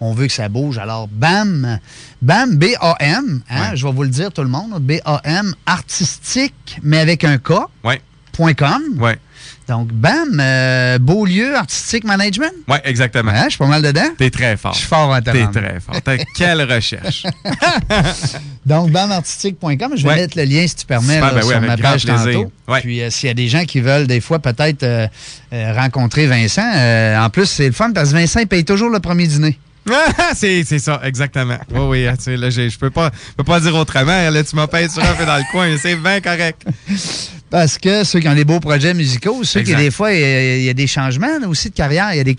[0.00, 0.78] on veut que ça bouge.
[0.78, 1.80] Alors, BAM,
[2.20, 7.24] BAM, B-A-M, hein, je vais vous le dire tout le monde, B-A-M, artistique, mais avec
[7.24, 7.54] un K,
[8.32, 8.80] point .com.
[9.72, 9.78] Ouais.
[9.78, 12.52] Donc, bam, euh, Beaulieu Artistic Management.
[12.68, 13.32] Oui, exactement.
[13.44, 14.08] Je suis pas mal dedans.
[14.18, 14.74] T'es très fort.
[14.74, 15.96] Je suis fort en T'es très fort.
[16.36, 17.24] quelle recherche?
[18.66, 22.52] Donc, bamartistique.com, je vais mettre le lien, si tu permets, ben sur ma page tantôt.
[22.80, 25.06] Puis, euh, s'il y a des gens qui veulent, des fois, peut-être euh,
[25.52, 29.26] rencontrer Vincent, en plus, c'est le fun parce que Vincent, il paye toujours le premier
[29.26, 29.58] dîner.
[30.34, 31.58] c'est, ça, exactement.
[31.70, 34.30] Oui, oui, hein, là, je peux pas, peux pas dire autrement.
[34.30, 36.62] Là, tu m'as sur un peu dans le coin, c'est bien correct.
[37.52, 40.70] Parce que ceux qui ont des beaux projets musicaux, ceux qui, des fois, il y,
[40.70, 42.14] a des changements aussi de carrière.
[42.14, 42.34] Il y a des,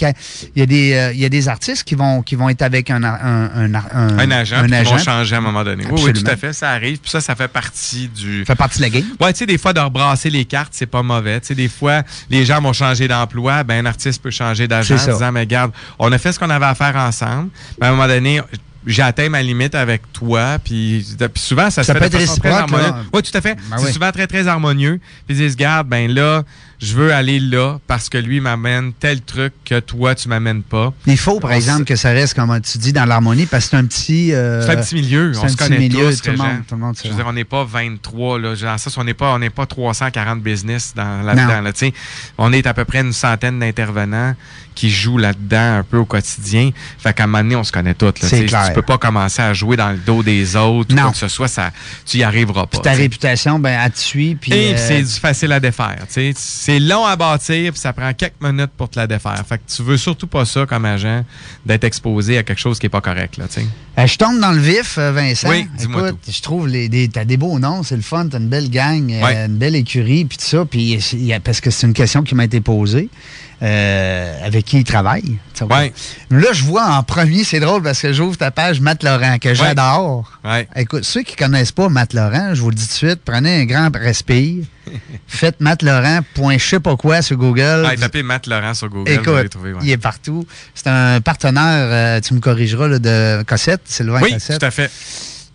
[0.56, 2.64] il y a des, euh, il y a des artistes qui vont, qui vont être
[2.64, 4.90] avec un, un, un, un agent, un agent.
[4.90, 5.86] qui vont changer à un moment donné.
[5.92, 6.98] Oui, oui, tout à fait, ça arrive.
[6.98, 8.40] Puis ça, ça fait partie du.
[8.40, 9.06] Ça fait partie de la game.
[9.22, 11.40] Ouais, tu sais, des fois, de rebrasser les cartes, c'est pas mauvais.
[11.42, 13.64] Tu sais, des fois, les gens vont changer d'emploi.
[13.64, 16.50] Ben, un artiste peut changer d'agent en disant, mais regarde, on a fait ce qu'on
[16.50, 17.50] avait à faire ensemble.
[17.80, 18.42] Mais à un moment donné,
[18.86, 20.58] j'ai atteint ma limite avec toi.
[20.64, 22.94] Puis, souvent, ça, se fait de façon très harmonieux.
[23.14, 23.58] Oui, tout à fait.
[23.70, 25.00] Ben c'est souvent très, très harmonieux.
[25.28, 26.44] Puis ils disent, garde, ben là,
[26.80, 30.94] je veux aller là parce que lui m'amène tel truc que toi, tu m'amènes pas.
[31.06, 33.78] Il faut, par exemple, que ça reste, comme tu dis, dans l'harmonie parce que c'est
[33.78, 34.34] un petit...
[34.34, 35.32] Euh, c'est un petit milieu.
[35.42, 36.22] On se connaît tous.
[36.22, 38.40] Tout le, monde, tout le monde, je veux dire, on n'est pas 23.
[38.40, 38.56] Là.
[38.56, 41.62] Dans ça, on n'est pas, on pas 340 business dans, là-dedans.
[41.62, 41.72] Là,
[42.38, 44.36] on est à peu près une centaine d'intervenants
[44.74, 46.72] qui jouent là-dedans un peu au quotidien.
[46.98, 48.14] Fait qu'à un moment donné, on se connaît tous.
[48.52, 51.18] Là, tu peux pas commencer à jouer dans le dos des autres ou quoi que
[51.18, 51.72] ce soit, ça,
[52.06, 52.80] tu y arriveras pas.
[52.80, 54.36] ta réputation, ben, elle te suit.
[54.36, 56.06] Puis, Et euh, c'est facile à défaire.
[56.36, 59.44] C'est long à bâtir, puis ça prend quelques minutes pour te la défaire.
[59.48, 61.24] Fait que tu veux surtout pas ça comme agent,
[61.66, 63.38] d'être exposé à quelque chose qui est pas correct.
[63.38, 63.46] Là,
[64.00, 65.50] euh, je tombe dans le vif, euh, Vincent.
[65.50, 66.18] Oui, dis-moi tout.
[66.28, 69.12] Je trouve, les, des, t'as des beaux noms, c'est le fun, t'as une belle gang,
[69.12, 70.66] une belle écurie, puis tout ça.
[70.66, 71.00] Puis,
[71.44, 73.10] parce que c'est une question qui m'a été posée.
[73.64, 75.38] Euh, avec qui il travaille.
[75.62, 75.94] Ouais.
[76.30, 79.54] Là, je vois en premier, c'est drôle parce que j'ouvre ta page Matt Laurent, que
[79.54, 80.30] j'adore.
[80.76, 83.62] Écoute, ceux qui connaissent pas Matt Laurent, je vous le dis tout de suite, prenez
[83.62, 84.66] un grand respire.
[85.28, 87.88] Faites Matt Laurent, point je sais pas quoi sur Google.
[87.88, 89.10] Ah, tapez Matt Laurent sur Google.
[89.10, 90.46] Écoute, il est partout.
[90.76, 94.56] C'est un partenaire, euh, tu me corrigeras, de Cossette, Sylvain oui, Cossette.
[94.56, 94.92] Oui, tout à fait.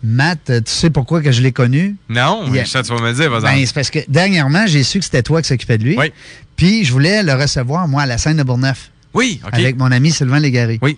[0.01, 1.95] Matt, tu sais pourquoi que je l'ai connu?
[2.07, 5.05] Non, mais ça, tu vas me dire, ben, c'est parce que dernièrement, j'ai su que
[5.05, 5.97] c'était toi qui s'occupais de lui.
[5.97, 6.11] Oui.
[6.55, 8.91] Puis je voulais le recevoir, moi, à la scène de Bourneuf.
[9.13, 9.53] Oui, OK.
[9.53, 10.77] Avec mon ami Sylvain Légaré.
[10.81, 10.97] Oui.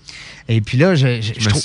[0.50, 1.62] Et puis là, je, trouve,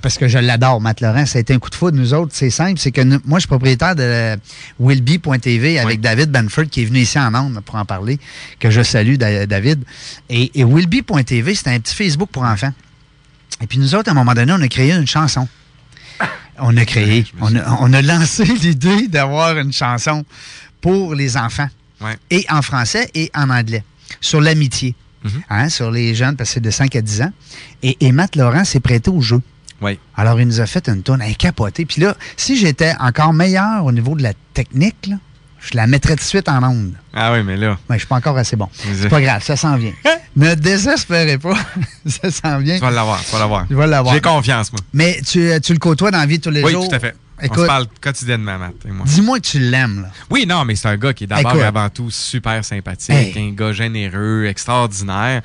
[0.00, 1.26] parce que je l'adore, Matt Laurent.
[1.26, 1.96] Ça a été un coup de foudre.
[1.96, 2.78] Nous autres, c'est simple.
[2.78, 4.36] C'est que moi, je suis propriétaire de
[4.78, 8.18] Willby.tv avec David Benford qui est venu ici en Onde pour en parler,
[8.60, 9.82] que je salue, David.
[10.30, 12.72] Et, et Willby.tv, c'est un petit Facebook pour enfants.
[13.60, 15.48] Et puis nous autres, à un moment donné, on a créé une chanson.
[16.60, 20.24] On a créé, on a, on a lancé l'idée d'avoir une chanson
[20.80, 21.68] pour les enfants.
[22.00, 22.16] Ouais.
[22.30, 23.84] Et en français et en anglais.
[24.20, 24.94] Sur l'amitié.
[25.24, 25.42] Mhm.
[25.50, 27.32] Hein, sur les jeunes, parce que c'est de 5 à 10 ans.
[27.82, 29.40] Et, et Matt Laurent s'est prêté au jeu.
[29.80, 29.98] Oui.
[30.16, 31.84] Alors, il nous a fait une tonne capoté.
[31.84, 35.16] Puis là, si j'étais encore meilleur au niveau de la technique, là,
[35.70, 36.92] je la mettrais tout de suite en onde.
[37.14, 38.68] Ah oui, mais là, Mais je suis pas encore assez bon.
[38.72, 39.92] C'est pas grave, ça s'en vient.
[40.36, 41.54] ne désespérez pas,
[42.06, 42.76] ça s'en vient.
[42.76, 43.66] tu vas l'avoir, tu vas l'avoir.
[43.70, 44.14] Je vais l'avoir.
[44.14, 44.80] J'ai confiance, moi.
[44.92, 46.88] Mais tu, tu le côtoies dans la vie tous les Oui, jours.
[46.88, 47.14] tout à fait.
[47.40, 49.04] On Écoute, se parle quotidiennement, Matt et moi.
[49.06, 50.08] dis-moi que tu l'aimes, là.
[50.30, 53.48] Oui, non, mais c'est un gars qui est d'abord et avant tout super sympathique, Hey.
[53.50, 55.42] un gars généreux, extraordinaire.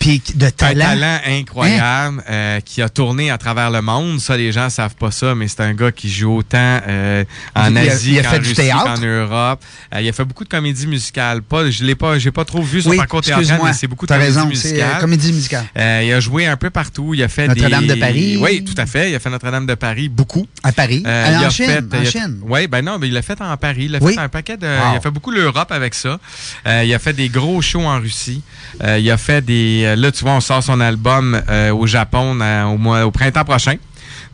[0.00, 0.84] Puis, de Un talent.
[0.86, 4.20] talent incroyable euh, qui a tourné à travers le monde.
[4.20, 7.70] Ça, les gens savent pas ça, mais c'est un gars qui joue autant euh, en
[7.70, 9.62] Il Asie qu'en Russie, qu'en Europe.
[9.94, 11.42] Euh, il a fait beaucoup de comédies musicales.
[11.42, 14.06] Pas, je l'ai pas, j'ai pas trop vu son oui, parcours théâtral, mais c'est beaucoup
[14.06, 15.00] de comédies raison, c'est musicales.
[15.00, 15.64] comédie musicale.
[15.76, 17.14] Il a joué un peu partout.
[17.14, 17.94] Il a fait Notre-Dame des...
[17.94, 18.36] de Paris.
[18.40, 19.10] Oui, tout à fait.
[19.10, 20.46] Il a fait Notre-Dame de Paris beaucoup.
[20.62, 21.02] À Paris.
[21.30, 21.66] Il en a Chine.
[21.66, 22.40] fait- en il a- Chine.
[22.42, 23.84] Oui, ben non, mais il l'a fait en Paris.
[23.86, 24.14] Il a Oui.
[24.14, 24.66] fait un paquet de.
[24.66, 24.92] Wow.
[24.92, 26.18] Il a fait beaucoup l'Europe avec ça.
[26.66, 28.42] Euh, il a fait des gros shows en Russie.
[28.82, 29.82] Euh, il a fait des.
[29.84, 33.10] euh, Là, tu vois, on sort son album euh, au Japon dans- au mois, au
[33.10, 33.76] printemps prochain.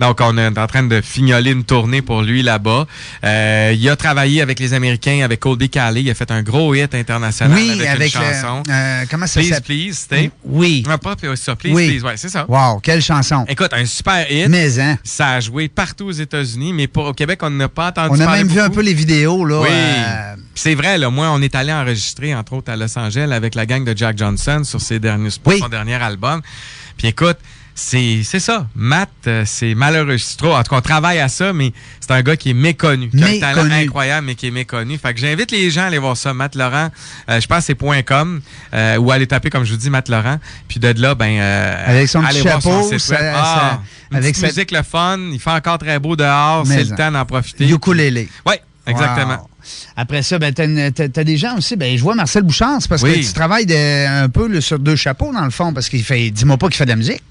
[0.00, 2.87] Donc, on est en train de fignoler une tournée pour lui là-bas.
[3.24, 6.02] Euh, il a travaillé avec les Américains, avec Cody Calais.
[6.02, 8.62] Il a fait un gros hit international Oui, avec, avec, une le- chanson.
[8.68, 9.62] euh, comment ça Please, s'appelle?
[9.76, 10.30] please, c'était.
[10.44, 10.85] Oui.
[10.88, 11.88] Non, pas Please, ça, Please, Oui.
[11.90, 12.04] please.
[12.04, 12.44] Ouais, c'est ça.
[12.48, 13.44] Wow, quelle chanson.
[13.48, 14.48] Écoute, un super hit.
[14.48, 14.98] Mais, hein.
[15.04, 18.26] Ça a joué partout aux États-Unis, mais pour, au Québec, on n'a pas entendu On
[18.26, 19.61] a même vu un peu les vidéos, là.
[19.61, 19.68] Oui.
[19.70, 23.54] euh, C'est vrai, là, moi, on est allé enregistrer, entre autres, à Los Angeles avec
[23.54, 25.58] la gang de Jack Johnson sur ses derniers, pour Oui.
[25.61, 26.40] son dernier album.
[26.96, 27.38] Puis écoute,
[27.74, 28.66] c'est c'est ça.
[28.74, 30.18] Matt, euh, c'est malheureux.
[30.18, 30.54] C'est trop.
[30.54, 33.22] En tout cas, on travaille à ça, mais c'est un gars qui est méconnu, qui
[33.22, 34.98] a un talent incroyable, mais qui est méconnu.
[34.98, 36.35] Fait que j'invite les gens à aller voir ça.
[36.35, 36.88] Matt Laurent,
[37.30, 38.40] euh, je pense que c'est point .com,
[38.74, 40.38] euh, ou aller taper, comme je vous dis, Matt Laurent.
[40.68, 43.80] Puis de là, ben, euh, Avec son petit allez voir chapeau, site ça- ça- Ah,
[44.11, 45.18] une avec musique, le fun.
[45.32, 46.66] Il fait encore très beau dehors.
[46.66, 47.66] C'est le temps d'en profiter.
[47.68, 48.28] Ukulélé.
[48.46, 48.54] Oui,
[48.87, 49.35] exactement.
[49.38, 49.48] Wow.
[49.96, 51.76] Après ça, ben, t'as, une- t'as- t'as des gens aussi.
[51.76, 53.20] Ben, je vois Marcel Bouchard, c'est parce Oui.
[53.20, 56.30] que tu travailles de- un peu sur deux chapeaux, dans le fond, parce qu'il fait.
[56.30, 57.22] Dis-moi pas qu'il fait de la musique.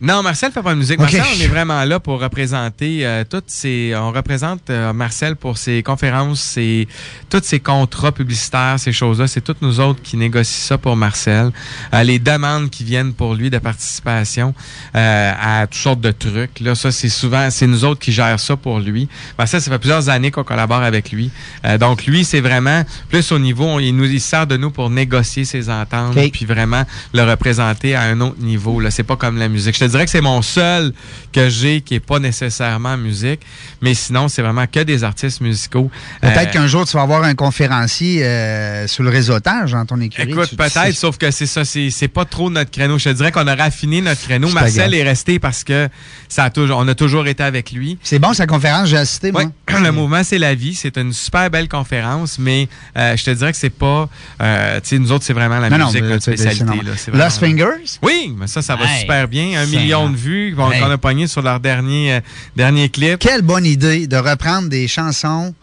[0.00, 1.00] Non, Marcel fait pas de musique.
[1.00, 3.92] Marcel, on est vraiment là pour représenter euh, toutes ces.
[3.96, 6.86] On représente euh, Marcel pour ses conférences, ses,
[7.28, 9.26] tous ses contrats publicitaires, ces choses-là.
[9.26, 11.50] C'est toutes nous autres qui négocient ça pour Marcel.
[11.92, 14.54] Euh, les demandes qui viennent pour lui de participation
[14.94, 16.60] euh, à toutes sortes de trucs.
[16.60, 19.08] Là, ça, c'est souvent, c'est nous autres qui gèrent ça pour lui.
[19.36, 21.32] Marcel, ça fait plusieurs années qu'on collabore avec lui.
[21.64, 24.70] Euh, donc, lui, c'est vraiment plus au niveau, on- il nous il sert de nous
[24.70, 26.30] pour négocier ses ententes, Ok.
[26.30, 26.84] puis vraiment
[27.14, 28.78] le représenter à un autre niveau.
[28.78, 29.74] Là, c'est pas comme la musique.
[29.76, 30.92] Je dirais que c'est mon seul
[31.32, 33.40] que j'ai qui est pas nécessairement musique,
[33.82, 35.90] mais sinon, c'est vraiment que des artistes musicaux.
[36.20, 40.00] Peut-être Euh, qu'un jour, tu vas avoir un conférencier euh, sur le réseautage dans ton
[40.00, 40.30] écurie.
[40.30, 42.98] Écoute, peut-être, sauf que c'est ça, c'est pas trop notre créneau.
[42.98, 44.48] Je te dirais qu'on a raffiné notre créneau.
[44.50, 45.88] Marcel est resté parce que
[46.28, 47.98] ça a toujours, on a toujours été avec lui.
[48.02, 49.44] C'est bon, sa conférence, j'ai assisté, moi.
[49.82, 53.52] Le mouvement c'est la vie, c'est une super belle conférence, mais euh, je te dirais
[53.52, 54.44] que c'est pas, tu
[54.82, 56.64] sais, nous autres c'est vraiment la Non, non, musique mais notre spécialité
[57.12, 57.24] là.
[57.24, 57.98] Lost Fingers?
[58.02, 59.60] Oui, mais ça, ça va Hey, super bien.
[59.60, 60.00] Un Seigneur.
[60.02, 60.82] million de vues qu'on Hey.
[60.82, 62.20] a pogné sur leur dernier euh,
[62.56, 63.18] dernier clip.
[63.18, 65.54] Quelle bonne idée de reprendre des chansons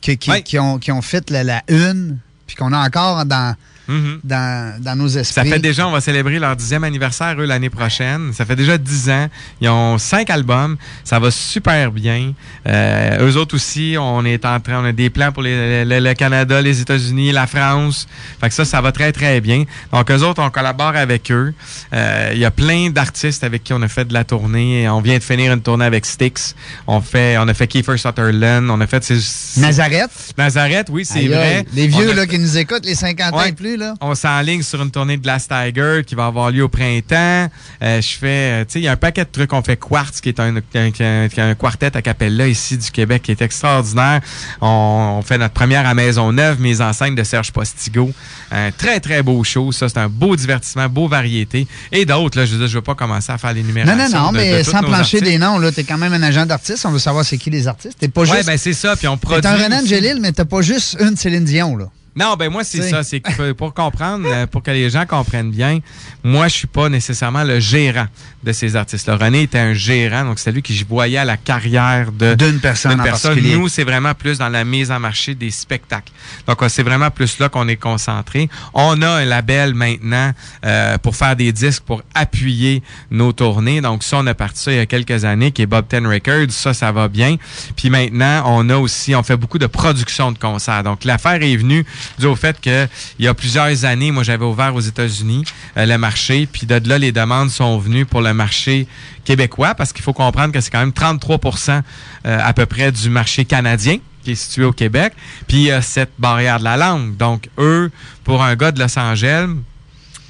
[0.00, 0.42] qui, Ouais.
[0.42, 3.54] qui ont, qui ont fait la, la une, puis qu'on a encore dans,
[3.88, 4.20] Mhm.
[4.24, 5.34] dans, dans nos esprits.
[5.34, 8.32] Ça fait déjà, on va célébrer leur dixième anniversaire, eux, l'année prochaine.
[8.32, 9.28] Ça fait déjà dix ans.
[9.60, 10.76] Ils ont cinq albums.
[11.04, 12.32] Ça va super bien.
[12.66, 15.98] Euh, eux autres aussi, on est en train, on a des plans pour les- le,
[16.00, 18.06] le Canada, les États-Unis, la France.
[18.40, 19.64] Fait que ça, ça va très, très bien.
[19.92, 21.52] Donc, eux autres, on collabore avec eux.
[21.92, 24.88] Euh, Il y a plein d'artistes avec qui on a fait de la tournée.
[24.88, 26.54] On vient de finir une tournée avec Styx.
[26.86, 28.68] On fait, on a fait Kiefer Sutherland.
[28.70, 30.10] On a fait ces, ces- Nazareth.
[30.38, 31.64] Nazareth, oui, c'est vrai.
[31.74, 33.50] Les vieux a là, qui nous écoutent, les 50 ans Ouais.
[33.50, 33.94] et plus, là?
[34.00, 37.48] on s'enligne sur une tournée de Glass Tiger qui va avoir lieu au printemps.
[37.82, 38.26] Euh, je fais,
[38.62, 39.52] euh, tu sais, il y a un paquet de trucs.
[39.52, 43.22] On fait Quartz, qui est un, un, un- un quartet à Capella ici du Québec,
[43.22, 44.20] qui est extraordinaire.
[44.60, 48.10] On, on fait notre première à Maisonneuve, mise en scène de Serge Postigo.
[48.50, 49.72] Un très, très beau show.
[49.72, 51.66] Ça, c'est un beau divertissement, beau variété.
[51.92, 54.18] Et d'autres, là, je veux dire, je veux pas commencer à faire Non, l'énumération.
[54.18, 55.22] non, non, de- mais de sans plancher artistes.
[55.24, 56.84] des noms, là, t'es quand même un agent d'artiste.
[56.86, 57.98] On veut savoir c'est qui les artistes.
[57.98, 58.46] T'es pas Ouais, juste.
[58.46, 58.96] ben c'est ça.
[58.96, 59.42] Puis on produit.
[59.42, 59.80] t'es un Renan.
[59.82, 61.86] Angélil, mais t'as pas juste une Céline Dion, là.
[62.16, 63.02] Non, ben moi, c'est ça.
[63.02, 65.80] C'est que pour comprendre, euh, pour que les gens comprennent bien,
[66.22, 68.06] moi, je suis pas nécessairement le gérant
[68.44, 69.16] de ces artistes-là.
[69.16, 73.02] René était un gérant, donc c'est lui qui voyait à la carrière de D'une personne
[73.02, 73.40] personne.
[73.40, 76.12] Nous, c'est vraiment plus dans la mise en marché des spectacles.
[76.46, 78.48] Donc, euh, c'est vraiment plus là qu'on est concentré.
[78.74, 80.32] On a un label maintenant
[80.64, 83.80] euh, pour faire des disques, pour appuyer nos tournées.
[83.80, 86.06] Donc, ça, on a parti ça il y a quelques années, qui est Bob Ten
[86.06, 86.50] Records.
[86.50, 87.36] Ça, ça va bien.
[87.76, 90.84] Puis maintenant, on a aussi, on fait beaucoup de production de concerts.
[90.84, 91.84] Donc, l'affaire est venue
[92.18, 92.86] dû au fait que
[93.18, 95.44] il y a plusieurs années, moi, j'avais ouvert aux États-Unis
[95.76, 98.86] euh, le marché, puis de là, les demandes sont venues pour le marché
[99.24, 101.82] québécois, parce qu'il faut comprendre que c'est quand même 33%
[102.26, 105.12] euh, à peu près du marché canadien qui est situé au Québec.
[105.46, 107.16] Puis il y a cette barrière de la langue.
[107.16, 107.90] Donc, eux,
[108.24, 109.48] pour un gars de Los Angeles,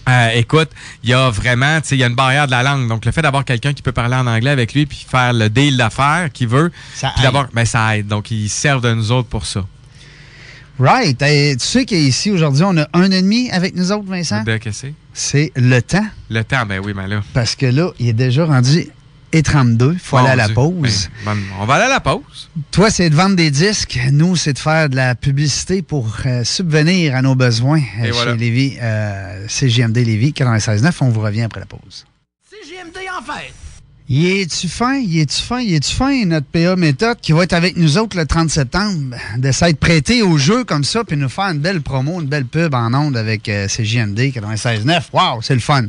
[0.09, 0.69] euh, écoute,
[1.03, 2.89] il y a vraiment, tu sais, il y a une barrière de la langue.
[2.89, 5.49] Donc, le fait d'avoir quelqu'un qui peut parler en anglais avec lui puis faire le
[5.49, 7.33] deal d'affaires qu'il veut, Ça puis aide.
[7.33, 8.07] d'abord, ben, ça aide.
[8.07, 9.65] Donc, ils servent de nous autres pour ça.
[10.79, 11.21] Right.
[11.23, 14.43] Et tu sais qu'ici, aujourd'hui, on a un ennemi avec nous autres, Vincent?
[14.43, 14.93] De que c'est?
[15.13, 16.07] C'est le temps.
[16.31, 17.23] Le temps, ben oui, ben là.
[17.33, 18.89] Parce que là, il est déjà rendu
[19.33, 19.93] et 32.
[19.95, 20.55] Il faut aller à la Dieu.
[20.55, 21.11] pause.
[21.25, 22.51] Ben, on va aller à la pause.
[22.71, 23.99] Toi, c'est de vendre des disques.
[24.13, 28.07] Nous, c'est de faire de la publicité pour euh, subvenir à nos besoins euh, Et
[28.07, 28.35] chez voilà.
[28.35, 30.93] Lévis, euh, CGMD Lévis 96.9.
[31.01, 32.07] On vous revient après la pause.
[32.49, 33.55] CGMD en fête.
[34.07, 34.99] Y es-tu fin?
[34.99, 35.61] Y es-tu fin?
[35.61, 39.17] Y es-tu fin, notre PA méthode qui va être avec nous autres le 30 septembre,
[39.39, 42.45] de s'être prêté au jeu comme ça, puis nous faire une belle promo, une belle
[42.45, 45.05] pub en ondes avec euh, CJMD 96.9.
[45.15, 45.87] Wow, c'est le fun.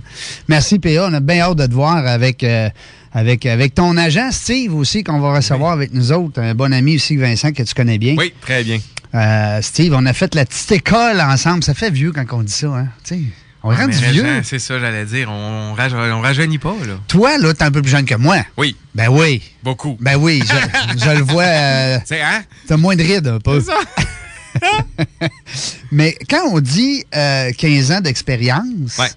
[0.47, 2.69] Merci PA, on a bien hâte de te voir avec, euh,
[3.11, 6.95] avec, avec ton agent Steve aussi, qu'on va recevoir avec nous autres, un bon ami
[6.95, 8.15] aussi, Vincent, que tu connais bien.
[8.17, 8.79] Oui, très bien.
[9.13, 11.65] Euh, Steve, on a fait la petite école ensemble.
[11.65, 12.87] Ça fait vieux quand on dit ça, hein?
[13.65, 14.41] On est Ah, rendu mais vieux.
[14.43, 15.29] C'est ça, j'allais dire.
[15.29, 16.93] On, raje- on rajeunit pas, là.
[17.07, 18.37] Toi, là, t'es un peu plus jeune que moi.
[18.57, 19.41] Oui, Ben oui.
[19.63, 19.97] beaucoup.
[19.99, 21.43] Ben oui, je, je le vois.
[21.43, 22.43] euh, Tu sais, hein?
[22.67, 23.59] T'as moins de rides, un peu.
[23.59, 23.79] C'est ça.
[25.91, 29.07] Mais quand on dit euh, 15 ans d'expérience, Ouais.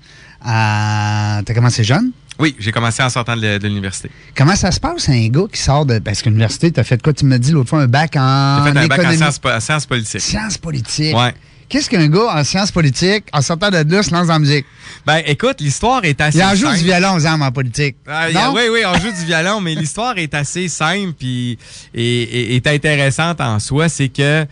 [0.47, 2.11] euh, t'as commencé jeune?
[2.41, 4.11] Oui, j'ai commencé en sortant de, l'université.
[4.37, 5.99] Comment ça se passe, un gars qui sort de.
[5.99, 7.13] Parce que l'université, t'as fait quoi?
[7.13, 8.65] Tu m'as dit l'autre fois un bac en.
[8.65, 9.17] J'ai fait un bac en économie.
[9.17, 10.21] sciences, po- en sciences politiques.
[10.21, 11.17] Sciences politiques.
[11.17, 11.35] Ouais.
[11.69, 14.65] Qu'est-ce qu'un gars en sciences politiques, en sortant de là, se lance la musique?
[15.07, 16.79] Ben, écoute, l'histoire est assez Il en joue simple.
[16.79, 17.97] du violon aux armes en politique.
[18.07, 18.55] Ah, a- non?
[18.55, 21.59] oui, oui, on joue du violon, mais l'histoire est assez simple puis
[21.95, 23.89] et, et- est intéressante en soi.
[23.91, 24.47] C'est que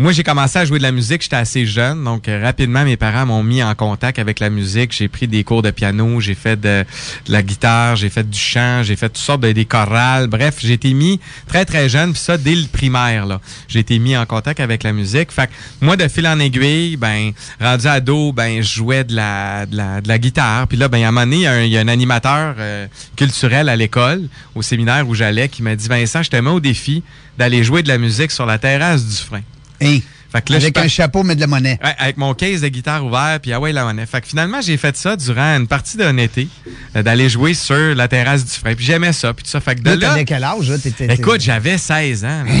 [0.00, 2.96] moi, j'ai commencé à jouer de la musique, j'étais assez jeune, donc euh, rapidement, mes
[2.96, 4.92] parents m'ont mis en contact avec la musique.
[4.92, 6.84] J'ai pris des cours de piano, j'ai fait de,
[7.26, 10.28] la guitare, j'ai fait du chant, j'ai fait toutes sortes de des chorales.
[10.28, 13.40] Bref, j'ai été mis très, très jeune, puis ça, dès le primaire, là.
[13.66, 15.32] J'ai été mis en contact avec la musique.
[15.32, 19.66] Fait que moi, de fil en aiguille, ben, rendu ado, ben, je jouais de la,
[19.66, 20.68] de la, de la guitare.
[20.68, 21.88] Puis là, ben, à un moment donné, il y a un, il y a un
[21.88, 26.36] animateur euh, culturel à l'école, au séminaire où j'allais, qui m'a dit, Vincent, je te
[26.36, 27.02] mets au défi
[27.36, 29.42] d'aller jouer de la musique sur la terrasse du frein.
[29.80, 29.98] Hein?
[30.30, 31.78] Fait que là, Avec je un chapeau, mais de la monnaie.
[31.82, 34.04] Ouais, avec mon case de guitare ouvert, puis ah ouais, la monnaie.
[34.04, 36.48] Fait que finalement, j'ai fait ça durant une partie d'un été,
[36.96, 38.74] euh, d'aller jouer sur la terrasse du frein.
[38.74, 39.60] Puis j'aimais ça, puis tout ça.
[39.60, 40.76] Fait que de Là, là, t'avais quel âge, là?
[41.08, 42.44] Écoute, j'avais 16 ans.
[42.44, 42.52] là.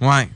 [0.00, 0.28] Ouais.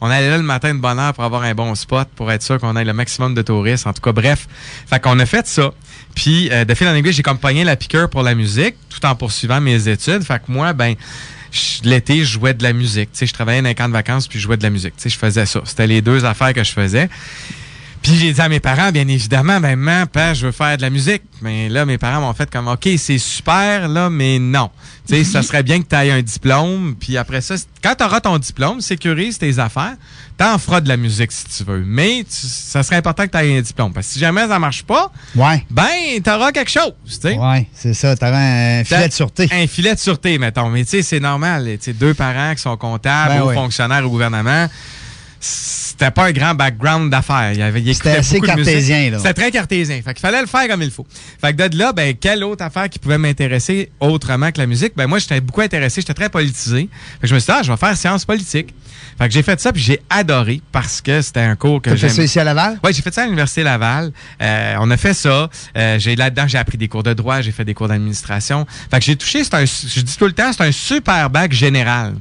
[0.00, 2.42] On allait là le matin de bonne heure pour avoir un bon spot, pour être
[2.42, 3.86] sûr qu'on ait le maximum de touristes.
[3.86, 4.48] En tout cas, bref.
[4.88, 5.70] Fait qu'on a fait ça.
[6.16, 9.04] Puis, euh, de fil en aiguille, j'ai comme pogné la piqûre pour la musique, tout
[9.06, 10.24] en poursuivant mes études.
[10.24, 10.94] Fait que moi, ben,
[11.84, 13.12] l'été, je jouais de la musique.
[13.12, 14.96] Tu sais, je travaillais dans un camp de vacances, puis je jouais de la musique.
[14.96, 15.60] Tu sais, je faisais ça.
[15.64, 17.08] C'était les deux affaires que je faisais.
[18.02, 20.82] Puis j'ai dit à mes parents, bien évidemment, ben, maman, papa, je veux faire de
[20.82, 21.22] la musique.
[21.40, 24.70] Mais là, mes parents m'ont fait comme, OK, c'est super, là, mais non.
[25.06, 26.96] Tu sais, ça serait bien que tu aies un diplôme.
[26.98, 29.94] Puis après ça, quand tu auras ton diplôme, sécurise tes affaires,
[30.36, 31.82] t'en feras de la musique si tu veux.
[31.86, 33.92] Mais tu- ça serait important que tu aies un diplôme.
[33.92, 35.64] Parce que si jamais ça marche pas, Ouais.
[35.70, 35.86] ben,
[36.24, 37.36] t'auras quelque chose, tu sais.
[37.38, 38.16] Ouais, c'est ça.
[38.16, 39.48] T'avais un filet de sûreté.
[39.52, 40.68] Un filet de sûreté, mettons.
[40.70, 41.64] Mais tu sais, c'est normal.
[41.74, 43.54] Tu sais, deux parents qui sont comptables Ben ou oui.
[43.54, 44.68] fonctionnaires au gouvernement,
[46.02, 47.52] c'était pas un grand background d'affaires.
[47.52, 49.18] Il il C'était assez cartésien, là.
[49.18, 50.00] C'était très cartésien.
[50.02, 51.06] Fait qu'il fallait le faire comme il faut.
[51.40, 54.94] Fait que de là, ben, quelle autre affaire qui pouvait m'intéresser autrement que la musique?
[54.96, 56.00] Ben, moi, j'étais beaucoup intéressé.
[56.00, 56.88] J'étais très politisé.
[56.90, 58.74] Fait que je me suis dit, ah, je vais faire sciences politiques.
[59.16, 61.96] Fait que j'ai fait ça, puis j'ai adoré parce que c'était un cours que T'as
[61.96, 62.80] fait ça ici à Laval?
[62.82, 64.10] Oui, j'ai fait ça à l'Université Laval.
[64.40, 65.48] Euh, on a fait ça.
[65.76, 68.66] Euh, j'ai là-dedans, j'ai appris des cours de droit, j'ai fait des cours d'administration.
[68.90, 71.52] Fait que j'ai touché, c'est un, je dis tout le temps, c'est un super bac
[71.52, 72.14] général.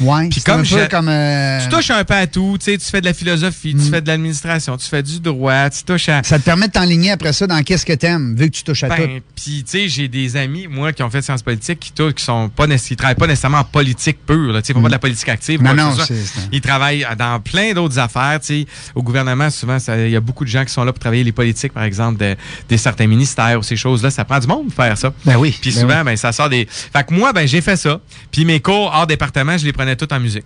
[0.00, 0.28] Ouais.
[0.28, 1.08] Puis comme un peu je- comme.
[1.08, 3.82] euh, Tu touches un peu à tout, tu sais, tu fais de la philosophie, Mm.
[3.84, 6.22] tu fais de l'administration, tu fais du droit, tu touches à...
[6.22, 8.84] Ça te permet de t'enligner après ça dans qu'est-ce que t'aimes, vu que tu touches
[8.84, 8.96] à tout.
[8.96, 12.12] Ben, puis tu sais, j'ai des amis, moi, qui ont fait sciences politiques, qui, tou-
[12.12, 14.90] qui sont pas qui travaillent pas nécessairement en politique pure, là, tu sais, pas de
[14.90, 15.60] la politique active.
[15.62, 15.72] Mm.
[15.74, 16.14] Non, c'est-
[16.52, 18.66] Ils travaillent dans plein d'autres affaires, tu sais.
[18.94, 21.32] Au gouvernement, souvent, il y a beaucoup de gens qui sont là pour travailler les
[21.32, 22.36] politiques, par exemple, de,
[22.68, 24.10] des certains ministères ou ces choses-là.
[24.10, 25.12] Ça prend du monde pour faire ça.
[25.24, 25.56] Ben oui.
[25.60, 26.04] Puis ben souvent, oui.
[26.04, 26.66] ben, ça sort des.
[26.70, 28.00] Fait que moi, ben, j'ai fait ça.
[28.30, 30.44] Puis mes cours hors département, je les prenais tous en musique.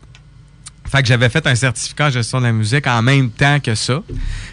[0.91, 3.75] Fait que j'avais fait un certificat en gestion de la musique en même temps que
[3.75, 4.03] ça.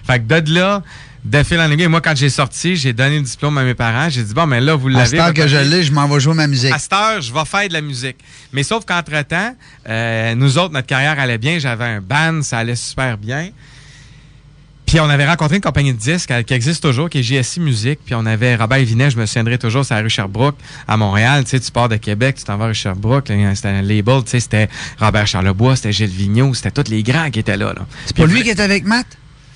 [0.06, 0.82] Fait que de là,
[1.26, 4.08] de fil en aiguille, moi, quand j'ai sorti, j'ai donné le diplôme à mes parents.
[4.10, 5.06] J'ai dit, bon, mais là, vous À l'avez.
[5.10, 6.72] cette heure votre que je l'ai, je m'en vais jouer ma musique.
[6.72, 8.16] À cette heure, je vais faire de la musique.
[8.54, 9.54] Mais sauf qu'entre-temps,
[9.90, 11.60] euh, nous autres, notre carrière allait bien.
[11.60, 13.50] J'avais un band, ça allait super bien.
[14.90, 18.00] Puis on avait rencontré une compagnie de disques qui existe toujours, qui est JSI Musique.
[18.04, 20.56] Puis on avait Robert Vinet, je me souviendrai toujours, c'est à rue Sherbrooke,
[20.88, 21.44] à Montréal.
[21.44, 23.28] Tu sais, tu pars de Québec, tu t'en vas à rue Sherbrooke.
[23.28, 27.30] C'était un label, tu sais, c'était Robert Charlebois, c'était Gilles Vigneault, c'était tous les grands
[27.30, 27.74] qui étaient là.
[27.74, 27.86] là.
[28.08, 29.06] C'est pas lui qui est avec Matt?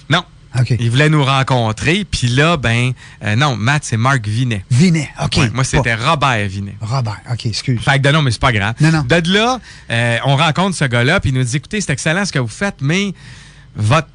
[0.07, 0.23] Non,
[0.59, 0.75] OK.
[0.79, 2.05] Il voulait nous rencontrer.
[2.05, 2.91] Puis là, ben,
[3.23, 4.63] euh, non, Matt, c'est Marc Vinet.
[4.69, 5.37] Vinet, OK.
[5.37, 6.75] Ouais, moi, c'était Robert Vinet.
[6.79, 7.81] Robert, OK, excuse.
[7.81, 8.75] Fait que de non, mais c'est pas grave.
[8.79, 9.01] Non, non.
[9.01, 12.31] De là, euh, on rencontre ce gars-là, puis il nous dit écoutez, c'est excellent ce
[12.31, 13.13] que vous faites, mais
[13.75, 14.07] votre.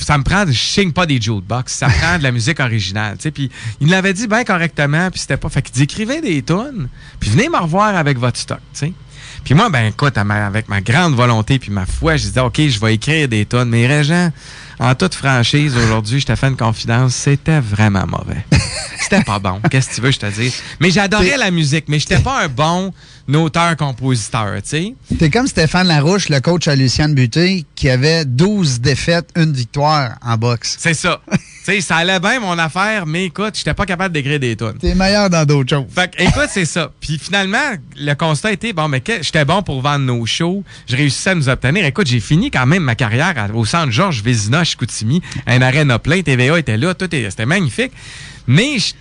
[0.00, 3.16] Ça me prend, je signe pas des jukebox, ça prend de la musique originale.
[3.16, 5.48] Puis il l'avait dit bien correctement, puis c'était pas.
[5.48, 6.88] Fait qu'il écrivez des tunes,
[7.18, 8.60] puis venez me revoir avec votre stock.
[9.44, 12.80] Puis moi, ben écoute, avec ma grande volonté puis ma foi, je disais OK, je
[12.80, 14.32] vais écrire des tunes, mais Régent,
[14.78, 18.44] en toute franchise, aujourd'hui, je t'ai fait une confidence, c'était vraiment mauvais.
[18.98, 19.60] C'était pas bon.
[19.70, 20.52] Qu'est-ce que tu veux, je te dis?
[20.80, 22.92] Mais j'adorais la musique, mais j'étais pas un bon
[23.32, 24.94] auteur-compositeur, tu sais.
[25.18, 30.16] T'es comme Stéphane Larouche, le coach à Luciane Buté, qui avait 12 défaites, une victoire
[30.22, 30.76] en boxe.
[30.80, 31.20] C'est ça.
[31.72, 34.74] sais, ça allait bien mon affaire, mais écoute, j'étais pas capable d'écrire des tunes.
[34.80, 35.86] T'es meilleur dans d'autres choses.
[35.94, 36.90] Fait que, écoute, c'est ça.
[37.00, 37.58] Puis finalement,
[37.96, 40.64] le constat était, bon, mais j'étais bon pour vendre nos shows.
[40.88, 41.84] Je réussissais à nous obtenir.
[41.84, 45.22] Écoute, j'ai fini quand même ma carrière à- au centre Georges Vézina, Chicoutimi.
[45.46, 47.92] Un arène plein, TVA était là, tout c'était magnifique.
[48.46, 48.94] Mais je-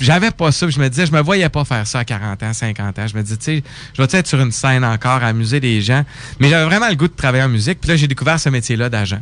[0.00, 0.66] j'avais pas ça.
[0.66, 3.06] puis Je me disais, je me voyais pas faire ça à 40 ans, 50 ans.
[3.06, 3.62] Je me disais, tu sais,
[3.96, 6.04] je vais être sur une scène encore, amuser des gens?
[6.40, 7.80] Mais j'avais vraiment le goût de travailler en musique.
[7.80, 9.20] Puis là, j'ai découvert ce métier-là d'agent.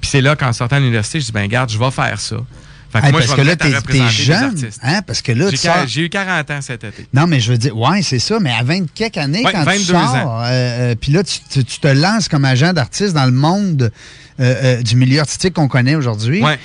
[0.00, 2.36] Puis c'est là qu'en sortant de l'université, je dis, ben garde, je vais faire ça.
[2.92, 4.70] Fait que Hey, moi, parce je que vais là, t'es jeune.
[4.82, 5.02] Hein?
[5.06, 7.06] Parce que là, J'ai sors- eu 40 ans cet été.
[7.14, 9.60] Non, mais je veux dire, ouais, c'est ça, mais à 20 quelques années, Ouais, quand
[9.60, 13.12] tu 22 sors, euh, euh, puis là, tu, tu- tu te lances comme agent d'artiste
[13.14, 13.92] dans le monde
[14.40, 16.42] euh, euh, du milieu artistique qu'on connaît aujourd'hui.
[16.42, 16.58] Ouais.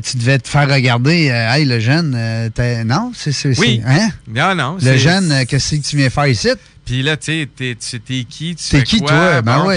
[0.00, 3.80] Tu devais te faire regarder, hey, le jeune, t'es- non, c'est c'est- Oui.
[3.86, 4.08] hein?
[4.28, 4.76] Non, non.
[4.82, 6.48] Le jeune, qu'est-ce que tu viens faire ici?
[6.84, 8.56] Puis là, tu sais, t'es qui?
[8.56, 9.08] Tu T'es qui, quoi?
[9.08, 9.42] toi?
[9.42, 9.68] Ben Bon,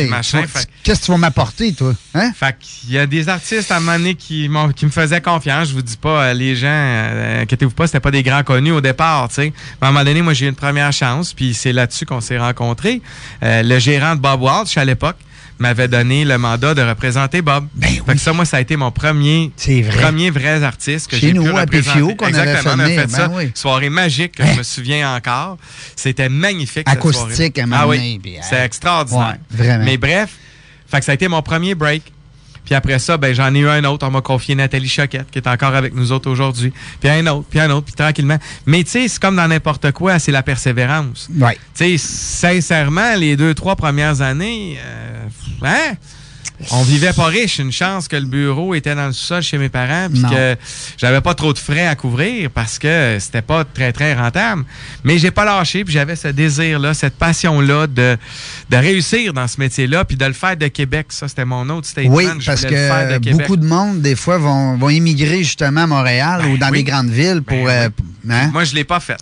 [0.83, 1.93] Qu'est-ce que tu vas m'apporter, toi?
[2.13, 2.31] Hein?
[2.33, 5.69] fait qu'il y a des artistes à un moment donné qui, me faisaient confiance.
[5.69, 8.71] Je vous dis pas, euh, les gens, euh, inquiétez-vous pas, c'était pas des grands connus
[8.71, 9.53] au départ, tu sais.
[9.81, 12.21] Mais À un moment donné, moi, j'ai eu une première chance, puis c'est là-dessus qu'on
[12.21, 13.01] s'est rencontrés.
[13.43, 15.17] Euh, le gérant de Bob Walsh, à l'époque,
[15.59, 17.67] m'avait donné le mandat de représenter Bob.
[17.75, 18.13] Ben Fait oui.
[18.15, 20.01] que ça, moi, ça a été mon premier, vrai.
[20.01, 22.15] premier vrai artiste que j'ai pu représenter.
[22.15, 23.27] Qu'on avait Exactement, on a fait fait ça.
[23.27, 23.51] ben oui.
[23.53, 24.47] Soirée magique que Hein?
[24.53, 25.57] je me souviens encore.
[25.95, 26.87] C'était magnifique.
[26.87, 27.71] cette Acoustique soirée.
[27.73, 28.63] à Ah oui, c'est hein.
[28.65, 29.37] extraordinaire.
[29.51, 29.85] Ouais, vraiment.
[29.85, 30.29] Mais bref,
[30.87, 32.03] fait que ça a été mon premier break.
[32.65, 34.07] Puis après ça, ben j'en ai eu un autre.
[34.07, 36.73] On m'a confié Nathalie Choquette, qui est encore avec nous autres aujourd'hui.
[36.99, 38.39] Puis un autre, puis un autre, puis tranquillement.
[38.65, 41.29] Mais tu sais, c'est comme dans n'importe quoi, c'est la persévérance.
[41.39, 41.59] Ouais.
[41.77, 45.27] Tu sais, sincèrement, les deux, trois premières années, euh,
[45.63, 45.95] hein?
[46.71, 47.59] On vivait pas riche.
[47.59, 50.55] Une chance que le bureau était dans le sol chez mes parents, puis que
[50.97, 54.63] j'avais pas trop de frais à couvrir parce que c'était pas très, très rentable.
[55.03, 58.17] Mais j'ai pas lâché, puis j'avais ce désir-là, cette passion-là de,
[58.69, 61.07] de réussir dans ce métier-là, puis de le faire de Québec.
[61.09, 62.15] Ça, c'était mon autre statement.
[62.15, 65.87] Oui, parce faire que de beaucoup de monde, des fois, vont, vont immigrer justement à
[65.87, 66.77] Montréal Ben ou dans oui.
[66.77, 67.65] les grandes villes pour.
[67.65, 67.89] Ben euh,
[68.25, 68.33] oui.
[68.33, 68.49] hein?
[68.53, 69.17] Moi, je l'ai pas fait.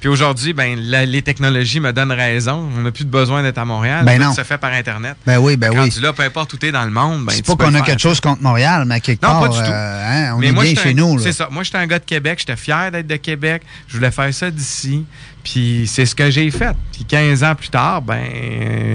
[0.00, 2.68] Puis aujourd'hui, ben, la- les technologies me donnent raison.
[2.76, 4.04] On n'a plus de besoin d'être à Montréal.
[4.04, 4.32] Ben Tout non.
[4.34, 5.16] se fait par Internet.
[5.26, 5.92] Ben oui, ben oui.
[6.00, 8.00] Là, peu importe où tu es dans le monde, ben, C'est pas qu'on a quelque
[8.00, 9.64] chose contre Montréal, mais quelque Non, part, pas du tout.
[9.64, 11.18] euh, hein, on Mais est moi, bien chez un- nous.
[11.18, 11.48] C'est ça.
[11.50, 12.38] Moi, j'étais un gars de Québec.
[12.38, 13.62] J'étais fier d'être de Québec.
[13.88, 15.04] Je voulais faire ça d'ici.
[15.42, 16.76] Puis c'est ce que j'ai fait.
[16.92, 18.20] Puis 15 ans plus tard, ben,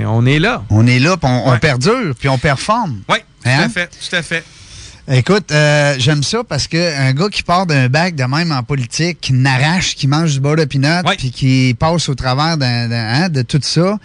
[0.08, 0.64] on est là.
[0.70, 3.02] On est là, puis on, perdure, puis on performe.
[3.10, 3.64] Oui, tout Hein?
[3.66, 3.88] à fait.
[3.90, 4.44] Tout à fait.
[5.12, 8.64] Écoute, euh, j'aime ça parce que un gars qui part d'un bac de même en
[8.64, 11.16] politique, qui n'arrache, qui mange du beurre de pinot, Ouais.
[11.18, 13.98] puis qui passe au travers hein, de tout ça, euh,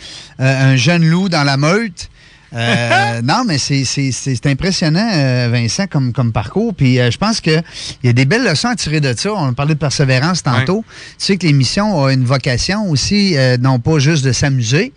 [0.72, 2.08] un jeune loup dans la meute.
[2.52, 6.74] euh, non, mais c'est- impressionnant, Vincent, comme, comme parcours.
[6.74, 7.62] Puis euh, je pense qu'il
[8.02, 9.32] y a des belles leçons à tirer de ça.
[9.34, 10.84] On parlait de persévérance tantôt.
[11.18, 14.92] Tu sais que l'émission a une vocation aussi, euh, non pas juste de s'amuser,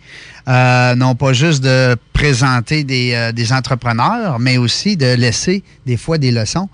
[0.48, 5.96] euh, non pas juste de présenter des, euh, des entrepreneurs, mais aussi de laisser des
[5.96, 6.68] fois des leçons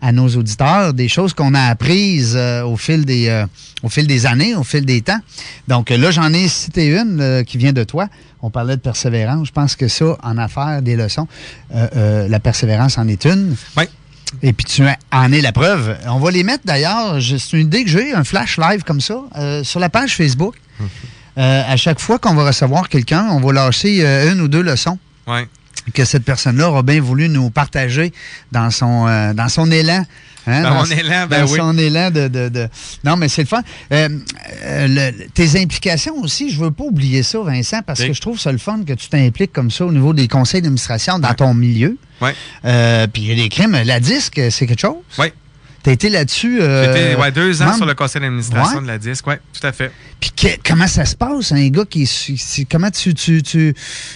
[0.00, 3.44] à nos auditeurs, des choses qu'on a apprises euh, au, fil des,
[3.82, 5.20] au fil des années, au fil des temps.
[5.68, 8.08] Donc là, j'en ai cité une qui vient de toi.
[8.42, 9.48] On parlait de persévérance.
[9.48, 11.26] Je pense que ça, en affaires, des leçons,
[11.70, 13.56] la persévérance en est une.
[13.76, 13.84] Oui.
[14.42, 15.96] Et puis tu en es la preuve.
[16.06, 19.22] On va les mettre d'ailleurs, c'est une idée que j'ai, un flash live comme ça,
[19.36, 20.54] euh, sur la page Facebook.
[21.36, 24.62] Euh, à chaque fois qu'on va recevoir quelqu'un, on va lâcher euh, une ou deux
[24.62, 25.40] leçons Oui.
[25.92, 28.12] que cette personne-là aura bien voulu nous partager
[28.52, 30.04] dans son, euh, dans son élan.
[30.46, 31.58] hein, Dans mon ce- élan, ben dans oui.
[31.58, 32.68] son élan de, de- de-
[33.02, 33.62] Non, mais c'est le fun.
[33.92, 34.08] Euh,
[34.64, 38.08] euh, le- tes implications aussi, je veux pas oublier ça, Vincent, parce Oui.
[38.08, 40.62] que je trouve ça le fun que tu t'impliques comme ça au niveau des conseils
[40.62, 41.34] d'administration dans Ouais.
[41.34, 41.96] ton milieu.
[42.20, 42.30] Oui.
[42.64, 43.76] Euh, Puis il y a des crimes.
[43.84, 44.96] La disque, c'est quelque chose?
[45.18, 45.32] Oui.
[45.84, 46.60] Tu as été là-dessus.
[46.62, 48.82] euh, J'étais ouais, deux ans membre- sur le conseil d'administration Ouais.
[48.82, 49.26] de la disque.
[49.26, 49.92] Oui, tout à fait.
[50.18, 52.64] Puis que- comment ça se passe, un gars qui est.
[52.70, 53.12] comment tu.
[53.14, 53.74] tu, tu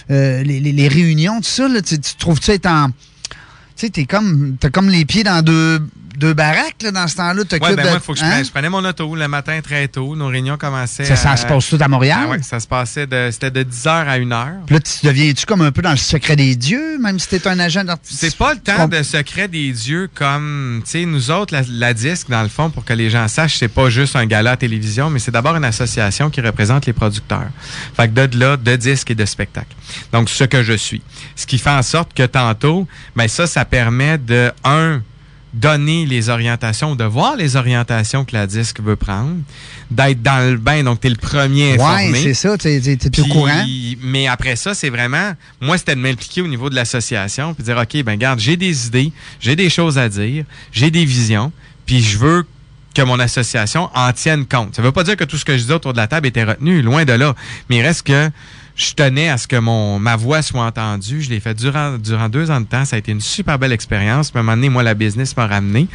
[0.09, 2.87] euh, les, les- les réunions, tout ça, là, tu, tu trouves-tu être en.
[2.89, 2.93] Tu
[3.75, 4.57] sais, t'es comme.
[4.59, 5.79] T'as comme les pieds dans deux,
[6.19, 7.41] deux baraques là, dans ce temps-là.
[7.41, 8.29] Ouais, ben moi, il faut que je, hein?
[8.29, 10.15] prenne, je prenais mon auto le matin très tôt.
[10.15, 11.05] Nos réunions commençaient.
[11.05, 12.19] Ça, ça à- se passe tout à Montréal?
[12.23, 13.29] Ah ouais, ça se passait de.
[13.31, 14.65] C'était de 10h à 1h.
[14.65, 17.47] Puis là, tu deviens-tu comme un peu dans le secret des dieux, même si t'es
[17.47, 18.19] un agent d'artiste?
[18.19, 21.93] C'est pas le temps de secret des dieux comme, tu sais, nous autres, la, la
[21.93, 24.57] disque, dans le fond, pour que les gens sachent, c'est pas juste un gala à
[24.57, 27.47] télévision, mais c'est d'abord une association qui représente les producteurs.
[27.95, 29.75] Fait que de là, de disques et de spectacles.
[30.11, 31.01] Donc, ce que je suis.
[31.35, 35.01] Ce qui fait en sorte que tantôt, ben ça, ça permet de, un,
[35.53, 39.37] donner les orientations, de voir les orientations que la disque veut prendre,
[39.89, 42.11] d'être dans le bain, donc tu es le premier informé.
[42.11, 43.65] Ouais, c'est ça, t'es- t'es au courant.
[44.01, 47.77] Mais après ça, c'est vraiment, moi, c'était de m'impliquer au niveau de l'association, puis dire,
[47.77, 51.51] OK, ben garde, j'ai des idées, j'ai des choses à dire, j'ai des visions,
[51.85, 52.45] puis je veux
[52.93, 54.75] que mon association en tienne compte.
[54.75, 56.43] Ça veut pas dire que tout ce que je disais autour de la table était
[56.43, 57.35] retenu, loin de là.
[57.69, 58.29] Mais il reste que
[58.79, 61.21] je tenais à ce que mon ma voix soit entendue.
[61.21, 62.85] Je l'ai fait durant, durant deux ans de temps.
[62.85, 64.31] Ça a été une super belle expérience.
[64.33, 65.87] À un moment donné, moi, la business m'a ramené.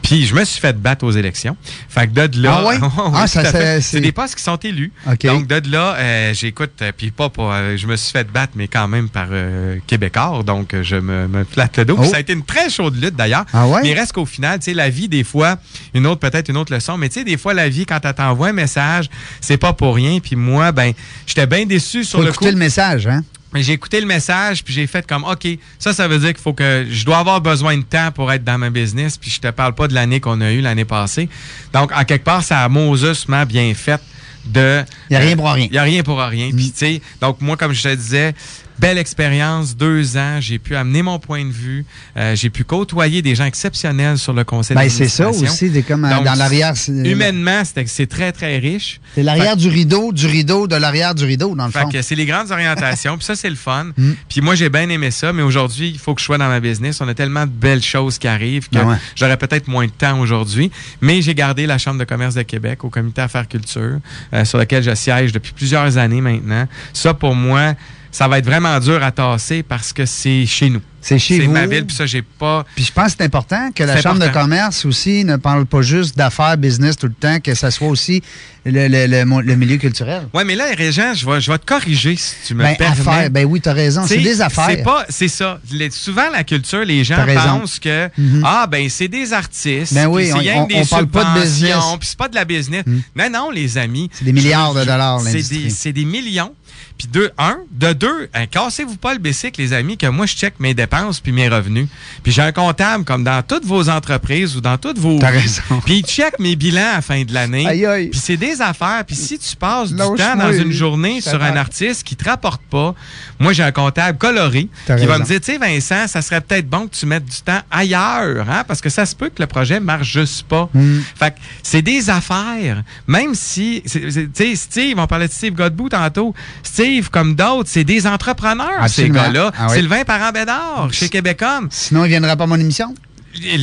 [0.00, 1.54] Puis je me suis fait battre aux élections.
[1.90, 2.60] Fait que de là...
[2.62, 2.78] Ah ouais?
[2.80, 4.90] Oui, Ah, ça, c'est- des postes qui sont élus.
[5.06, 5.26] OK.
[5.26, 8.54] Donc, de là, euh, j'écoute, euh, puis pas pour, euh, je me suis fait battre,
[8.56, 11.96] mais quand même par euh, Québécois, donc je me, me flatte le dos.
[11.96, 12.10] Puis Oh.
[12.10, 13.44] Ça a été une très chaude lutte d'ailleurs.
[13.52, 13.80] Ah ouais?
[13.82, 15.58] Mais il reste qu'au final, tu sais, la vie, des fois,
[15.92, 18.14] une autre, peut-être une autre leçon, mais tu sais, des fois, la vie, quand elle
[18.14, 19.10] t'envoie un message,
[19.42, 20.18] c'est pas pour rien.
[20.20, 20.92] Puis moi, ben,
[21.26, 23.22] j'étais bien déçu sur Faut le écouter le message, hein?
[23.52, 25.46] Mais j'ai écouté le message, puis j'ai fait comme, OK,
[25.78, 28.44] ça, ça veut dire qu'il faut que je dois avoir besoin de temps pour être
[28.44, 31.28] dans ma business, puis je te parle pas de l'année qu'on a eue l'année passée.
[31.72, 34.00] Donc, en quelque part, ça a maususement bien fait
[34.44, 34.84] de...
[35.10, 35.64] Y a rien pour rien.
[35.64, 36.50] Il n'y a rien pour rien.
[36.50, 38.34] Puis, tu sais, donc moi, comme je te disais,
[38.80, 41.84] belle expérience, deux ans, j'ai pu amener mon point de vue,
[42.16, 46.04] euh, j'ai pu côtoyer des gens exceptionnels sur le conseil Ben, c'est ça aussi, comme
[46.04, 46.74] euh, Donc, dans l'arrière.
[46.88, 49.00] Humainement, c'est très, très riche.
[49.14, 51.90] C'est l'arrière du rideau, du rideau, de l'arrière du rideau, dans le Fait fond.
[52.00, 53.88] c'est les grandes orientations, puis ça, c'est le fun.
[54.00, 54.12] Mm.
[54.28, 56.60] Puis moi, j'ai bien aimé ça, mais aujourd'hui, il faut que je sois dans ma
[56.60, 57.00] business.
[57.00, 58.96] On a tellement de belles choses qui arrivent que ouais.
[59.14, 60.70] j'aurais peut-être moins de temps aujourd'hui.
[61.00, 63.98] Mais j'ai gardé la Chambre de commerce de Québec au comité Affaires Culture,
[64.32, 66.66] euh, sur lequel je siège depuis plusieurs années maintenant.
[66.92, 67.74] Ça, pour moi,
[68.10, 70.80] ça va être vraiment dur à tasser parce que c'est chez nous.
[71.02, 71.52] C'est chez C'est vous.
[71.52, 72.66] ma ville, puis ça, j'ai pas...
[72.74, 75.64] Puis je pense que c'est important que la C'est Chambre de commerce aussi ne parle
[75.64, 78.22] pas juste d'affaires, business tout le temps, que ça soit aussi
[78.66, 80.28] le, le- le milieu culturel.
[80.34, 83.00] Ouais, mais là, Régent, je vais, je vais te corriger si tu me Ben, permets.
[83.00, 84.04] affaires, ben oui, t'as raison.
[84.06, 84.66] C'est des affaires.
[84.68, 85.58] C'est pas, c'est ça.
[85.72, 88.42] Les- souvent la culture, les gens pensent que Mhm.
[88.44, 89.94] ah ben c'est des artistes.
[89.94, 91.76] Ben oui, on- c'est des on parle pas de business.
[91.98, 92.84] Puis c'est pas de la business.
[93.16, 94.10] Non non les amis.
[94.12, 96.52] C'est des milliards de dollars, C'est des, c'est des millions.
[96.98, 100.34] Puis de un, de deux, hein, cassez-vous pas le bicycle, les amis, que moi je
[100.34, 101.88] check mes dépenses puis mes revenus.
[102.22, 105.18] Puis j'ai un comptable comme dans toutes vos entreprises ou dans toutes vos.
[105.18, 105.62] T'as raison.
[105.84, 107.66] Puis il check mes bilans à la fin de l'année.
[107.66, 108.08] Aïe, aïe.
[108.08, 109.02] Puis c'est des affaires.
[109.06, 112.62] Puis si tu passes du temps dans une journée sur un artiste qui te rapporte
[112.70, 112.94] pas,
[113.38, 116.68] moi j'ai un comptable coloré qui va me dire, tu sais Vincent, ça serait peut-être
[116.68, 119.46] bon que tu mettes du temps ailleurs, hein, parce que ça se peut que le
[119.46, 120.68] projet marche juste pas.
[120.74, 120.98] Mm.
[121.16, 122.82] Fait que c'est des affaires.
[123.06, 126.34] Même si, tu sais, Steve, on parlait de Steve Godbout tantôt.
[126.72, 129.50] Steve, comme d'autres, c'est des entrepreneurs, ces gars-là.
[129.58, 129.76] Ah oui.
[129.76, 131.68] Sylvain Parent-Bédard, chez Québecom.
[131.70, 132.94] Sinon, il viendra pas à mon émission.
[133.34, 133.56] J'ai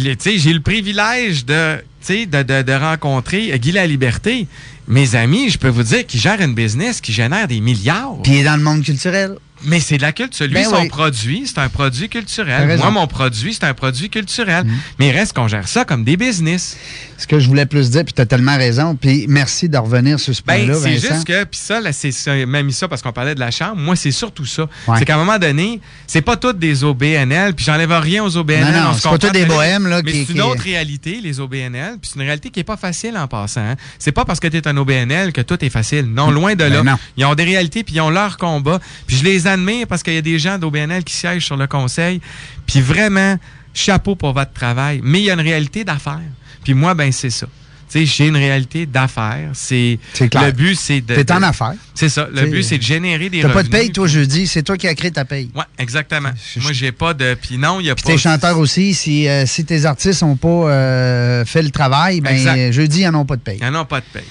[0.54, 4.48] le privilège de, tu sais, de, de, de rencontrer Guy La Liberté.
[4.88, 8.22] Mes amis, je peux vous dire qu'ils gèrent une business qui génère des milliards.
[8.24, 9.36] Puis il est dans le monde culturel.
[9.64, 10.46] Mais c'est de la culture.
[10.46, 10.88] Lui, Ben son oui.
[10.88, 12.78] produit, c'est un produit culturel.
[12.78, 14.66] Moi, mon produit, c'est un produit culturel.
[14.66, 14.72] Mm.
[15.00, 16.78] Mais il reste qu'on gère ça comme des business.
[17.18, 18.96] Ce que je voulais plus dire, puis tu as tellement raison.
[18.96, 22.12] Puis merci de revenir sur ce Ben, point-là, c'est juste que, puis ça, là, c'est
[22.46, 23.78] même ça parce qu'on parlait de la chambre.
[23.78, 24.68] Moi, c'est surtout ça.
[24.88, 25.00] Ouais.
[25.00, 28.72] C'est qu'à un moment donné, c'est pas toutes des OBNL, puis j'enlève rien aux OBNL.
[28.74, 31.40] Non, non, c'est pas tous des bohèmes, là, Mais c'est une qui- autre réalité, les
[31.40, 33.62] OBNL, puis c'est une réalité qui est pas facile en passant.
[33.62, 33.76] hein.
[33.98, 36.06] C'est pas parce que tu es un OBNL que tout est facile.
[36.06, 36.84] Non, loin de là.
[36.84, 36.98] Ben non.
[37.18, 38.80] Ils ont des réalités, puis ils ont leur combat.
[39.08, 41.68] Puis je les admire parce qu'il y a des gens d'OBNL qui siègent sur le
[41.68, 42.22] conseil.
[42.66, 43.38] Puis vraiment,
[43.74, 45.02] chapeau pour votre travail.
[45.04, 46.20] Mais il y a une réalité d'affaires.
[46.64, 47.48] Puis moi, ben c'est ça.
[47.90, 49.52] Tu sais, j'ai une réalité d'affaires.
[49.54, 51.16] C'est le but, c'est de.
[51.16, 51.72] T'es en affaires.
[51.96, 52.28] C'est ça.
[52.30, 53.54] Le but, c'est de générer des T'as revenus.
[53.70, 54.46] pas de paye, toi, jeudi.
[54.46, 55.50] C'est toi qui as créé ta paye.
[55.56, 56.32] Ouais, exactement.
[56.54, 57.38] Je- Moi, j'ai pas de.
[57.42, 58.02] Puis non, il y a pas.
[58.02, 62.32] tes chanteurs aussi, si, euh, si tes artistes n'ont pas euh, fait le travail, ben
[62.36, 62.72] Exact.
[62.74, 63.58] jeudi, ils n'en ont pas de paye.
[63.62, 64.24] Il y en a pas de paye.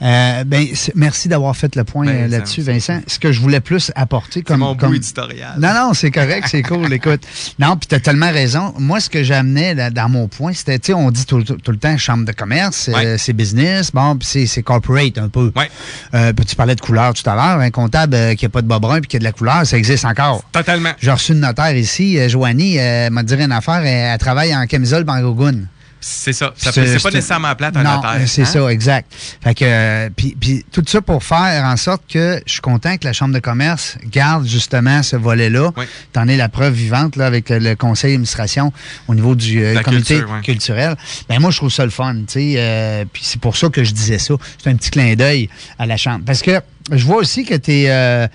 [0.00, 3.00] Euh, ben, merci d'avoir fait le point Ben, euh, là-dessus, Vincent.
[3.08, 4.60] Ce que je voulais plus apporter C'est comme.
[4.60, 5.54] mon comme- bout éditorial.
[5.58, 7.22] Non, non, c'est correct, c'est cool, écoute.
[7.58, 8.74] Non, puis tu as tellement raison.
[8.78, 11.70] Moi, ce que j'amenais dans mon point, c'était, tu sais, on dit tout, tout- tout
[11.72, 15.52] le temps chambre de commerce, euh, c'est business, bon, puis c'est- corporate un peu.
[15.56, 15.70] Ouais.
[16.14, 17.58] Euh, tu parlais de couleur tout à l'heure.
[17.60, 19.66] Un comptable euh, qui n'a pas de bas brun puis qui a de la couleur,
[19.66, 20.42] ça existe encore.
[20.52, 20.90] Totalement.
[21.00, 22.78] J'ai reçu une notaire ici, Joanie,
[23.10, 25.62] m'a dit une affaire, elle, elle travaille en camisole Bangogun.
[26.00, 26.52] C'est ça.
[26.56, 28.44] ça c'est pas nécessairement plate un non, c'est hein?
[28.44, 29.12] ça, exact.
[29.42, 32.96] Fait que, euh, puis, puis, tout ça pour faire en sorte que je suis content
[32.96, 35.72] que la Chambre de commerce garde justement ce volet-là.
[35.76, 35.84] Oui.
[36.12, 38.72] T'en es la preuve vivante là, avec le conseil d'administration
[39.08, 40.96] au niveau du euh, comité culturel.
[41.28, 42.14] Ben moi, je trouve ça le fun.
[42.36, 44.34] Euh, puis c'est pour ça que je disais ça.
[44.62, 46.22] C'est un petit clin d'œil à la Chambre.
[46.24, 46.60] Parce que
[46.92, 48.28] je vois aussi que tu es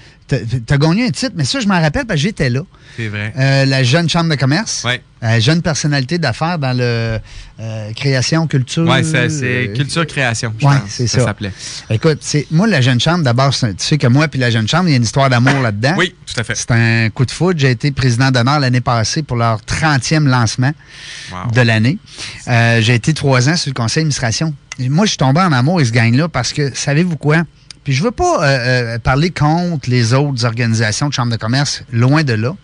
[0.67, 2.61] tu as gagné un titre, mais ça, je m'en rappelle parce que j'étais là.
[2.95, 3.33] C'est vrai.
[3.37, 4.83] Euh, la jeune chambre de commerce.
[4.85, 4.93] Oui.
[5.23, 7.17] Euh, jeune personnalité d'affaires dans le
[7.59, 8.85] euh, création, culture.
[8.85, 10.53] Oui, c'est culture création.
[10.61, 11.19] Oui, c'est ça.
[11.19, 11.53] Ça s'appelait.
[11.89, 12.19] Écoute,
[12.51, 13.23] moi la jeune chambre.
[13.23, 15.59] D'abord, tu sais que moi puis la jeune chambre, il y a une histoire d'amour
[15.61, 15.95] là-dedans.
[15.97, 16.55] Oui, tout à fait.
[16.55, 17.57] C'est un coup de foot.
[17.57, 20.73] J'ai été président d'honneur l'année passée pour leur 30e lancement
[21.53, 21.97] de l'année.
[22.45, 24.53] J'ai été trois ans sur le conseil d'administration.
[24.79, 27.43] Moi, je suis tombé en amour et ce gagne-là parce que savez-vous quoi?
[27.83, 31.83] Puis je veux pas euh, euh, parler contre les autres organisations de chambre de commerce,
[31.91, 32.55] loin de là.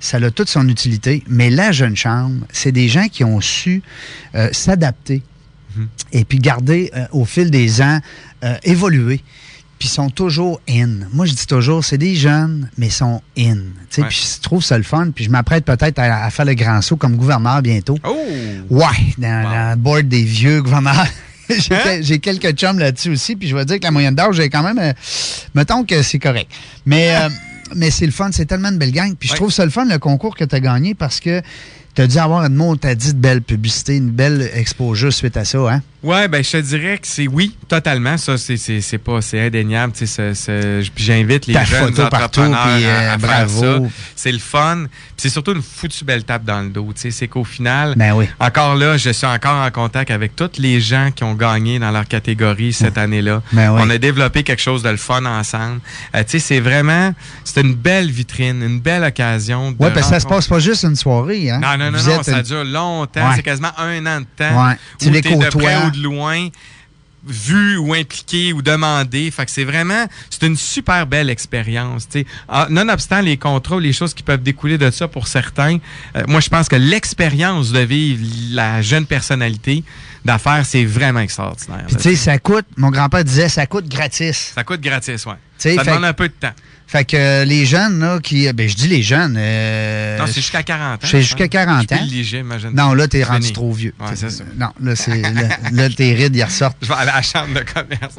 [0.00, 1.22] Ça a toute son utilité.
[1.28, 3.82] Mais la jeune chambre, c'est des gens qui ont su
[4.34, 5.22] euh, s'adapter
[5.76, 5.88] mhm.
[6.12, 8.00] et puis garder au fil des ans,
[8.64, 9.22] évoluer
[9.82, 11.08] puis sont toujours in.
[11.12, 13.56] Moi, je dis toujours, c'est des jeunes, mais ils sont in.
[13.90, 14.04] Puis
[14.36, 15.10] je trouve ça le fun.
[15.10, 17.98] Puis je m'apprête peut-être à, faire le grand saut comme gouverneur bientôt.
[18.06, 18.16] Oh!
[18.70, 18.84] Ouais,
[19.18, 21.08] dans le board des vieux gouverneurs.
[21.70, 22.00] Hein?
[22.00, 24.62] J'ai quelques chums là-dessus aussi, puis je vais dire que la moyenne d'âge, j'ai quand
[24.62, 24.78] même.
[24.78, 24.92] Euh,
[25.54, 26.50] mettons que c'est correct.
[26.86, 27.28] Mais, euh,
[27.74, 29.14] mais c'est le fun, c'est tellement une belle gang.
[29.18, 31.42] Puis je trouve ça le fun, le concours que tu as gagné, parce que
[31.94, 35.58] tu as dû avoir une dit de belle publicité, une belle exposure suite à ça,
[35.70, 35.82] hein?
[36.02, 38.16] Ouais, ben je te dirais que c'est oui, totalement.
[38.18, 39.92] Ça, c'est pas, c'est indéniable.
[40.96, 43.78] J'invite les jeunes entrepreneurs à, euh, faire ça.
[44.16, 44.86] C'est le fun.
[45.16, 46.88] C'est surtout une foutue belle tape dans le dos.
[46.96, 48.26] C'est qu'au final, ben oui.
[48.40, 51.92] encore là, je suis encore en contact avec tous les gens qui ont gagné dans
[51.92, 53.40] leur catégorie cette année-là.
[53.52, 55.80] Ben On a développé quelque chose de le fun ensemble.
[56.16, 57.14] Euh, c'est vraiment,
[57.44, 59.68] c'est une belle vitrine, une belle occasion.
[59.78, 61.48] Oui, parce que ça se passe pas juste une soirée.
[61.50, 61.60] Hein?
[61.62, 63.32] Non, non, non, non ça dure longtemps.
[63.34, 64.68] C'est quasiment un an de temps.
[64.68, 64.74] Ouais.
[64.98, 66.48] Tu les côtoies de loin
[67.26, 69.30] vu ou impliqué ou demandé.
[69.30, 72.08] Fait que c'est vraiment, c'est une super belle expérience.
[72.48, 75.78] Ah, nonobstant les contrats, les choses qui peuvent découler de ça pour certains,
[76.16, 79.84] euh, moi je pense que l'expérience de vivre la jeune personnalité
[80.24, 81.86] d'affaires, c'est vraiment extraordinaire.
[81.88, 84.52] tu sais, ça coûte, mon grand-père disait, ça coûte gratis.
[84.54, 85.34] Ça coûte gratis, oui.
[85.58, 86.54] Ça demande un peu de temps.
[86.92, 88.52] Fait que euh, les jeunes, là, qui.
[88.52, 89.36] Ben, je dis les jeunes.
[89.38, 91.06] Euh, non, c'est jusqu'à 40 ans.
[91.08, 91.96] C'est jusqu'à 40 ans.
[92.74, 93.94] Non, là, t'es rendu trop vieux.
[93.98, 94.44] Ouais, c'est ça.
[94.58, 95.22] Non, là, c'est.
[95.72, 96.76] là, tes rides, ils ressortent.
[96.82, 98.14] Je vais aller à la chambre de commerce.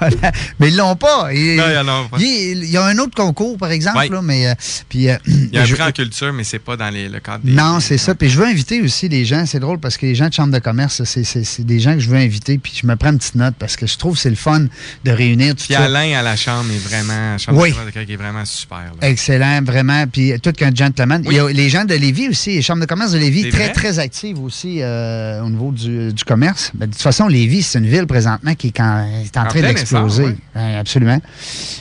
[0.58, 1.24] Mais ils l'ont pas.
[1.24, 2.16] non, ils l'ont pas.
[2.18, 4.46] Il, y a un autre concours, par exemple, là, mais.
[4.46, 4.54] Euh,
[4.88, 7.44] puis, il y a un prix en culture, mais c'est pas dans les, le cadre
[7.44, 7.52] des.
[7.52, 8.14] Non, c'est ça.
[8.14, 9.44] Puis je veux inviter aussi les gens.
[9.44, 12.08] C'est drôle parce que les gens de chambre de commerce, c'est des gens que je
[12.08, 12.56] veux inviter.
[12.56, 14.64] Puis je me prends une petite note parce que je trouve que c'est le fun
[15.04, 15.84] de réunir tout puis ça.
[15.84, 17.36] Alain à la chambre est vraiment.
[17.36, 17.72] Chambre oui.
[17.72, 18.92] De qui est vraiment super.
[19.02, 20.06] Excellent, vraiment.
[20.06, 21.22] Puis tout qu'un gentleman.
[21.26, 23.72] Il y a les gens de Lévis aussi, les chambres de commerce de Lévis, très,
[23.72, 26.70] très actives aussi euh, au niveau du, commerce.
[26.74, 30.36] Ben, de toute façon, Lévis, c'est une ville présentement qui est, en, train d'exploser.
[30.54, 31.20] absolument.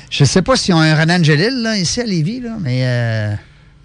[0.09, 2.81] Je ne sais pas s'ils ont un Renan là, ici à Lévis, là, mais...
[2.83, 3.35] Euh,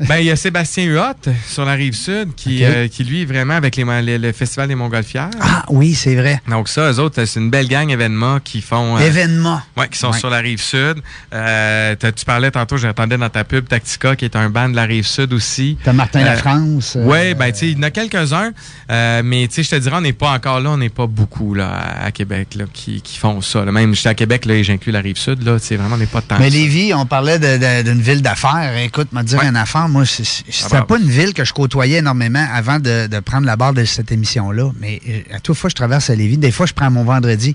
[0.09, 3.55] ben, il y a Sébastien Huot sur la rive sud qui, euh, qui lui, vraiment,
[3.55, 5.31] avec les, le Festival des Montgolfières.
[5.41, 6.41] Ah oui, c'est vrai.
[6.49, 8.97] Donc, ça, eux autres, c'est une belle gang événements qui font.
[8.97, 9.61] Euh, événements.
[9.77, 10.97] Oui, qui sont sur la rive sud.
[11.35, 14.85] Euh, tu parlais tantôt, j'entendais dans ta pub Tactica, qui est un band de la
[14.85, 15.77] rive sud aussi.
[15.85, 16.97] T'as Martin La France.
[17.01, 18.53] oui, ben, tu sais, il y en a quelques-uns.
[18.89, 21.55] mais, tu sais, je te dirais, on n'est pas encore là, on n'est pas beaucoup,
[21.55, 21.71] là,
[22.03, 23.65] à Québec, là, qui, qui font ça.
[23.65, 26.23] Même, j'étais à Québec, là, et j'inclus la rive sud, là, vraiment, on n'est pas
[26.23, 26.37] temps.
[26.39, 27.39] Mais Lévis, on parlait
[27.83, 28.77] d'une ville d'affaires.
[28.79, 32.47] Écoute, m'a dit une affaire moi, c'était ah, pas une ville que je côtoyais énormément
[32.53, 34.71] avant de, prendre la barre de cette émission-là.
[34.81, 36.39] Mais euh, à toute fois, je traverse à Lévis.
[36.39, 37.55] Des fois, je prends mon vendredi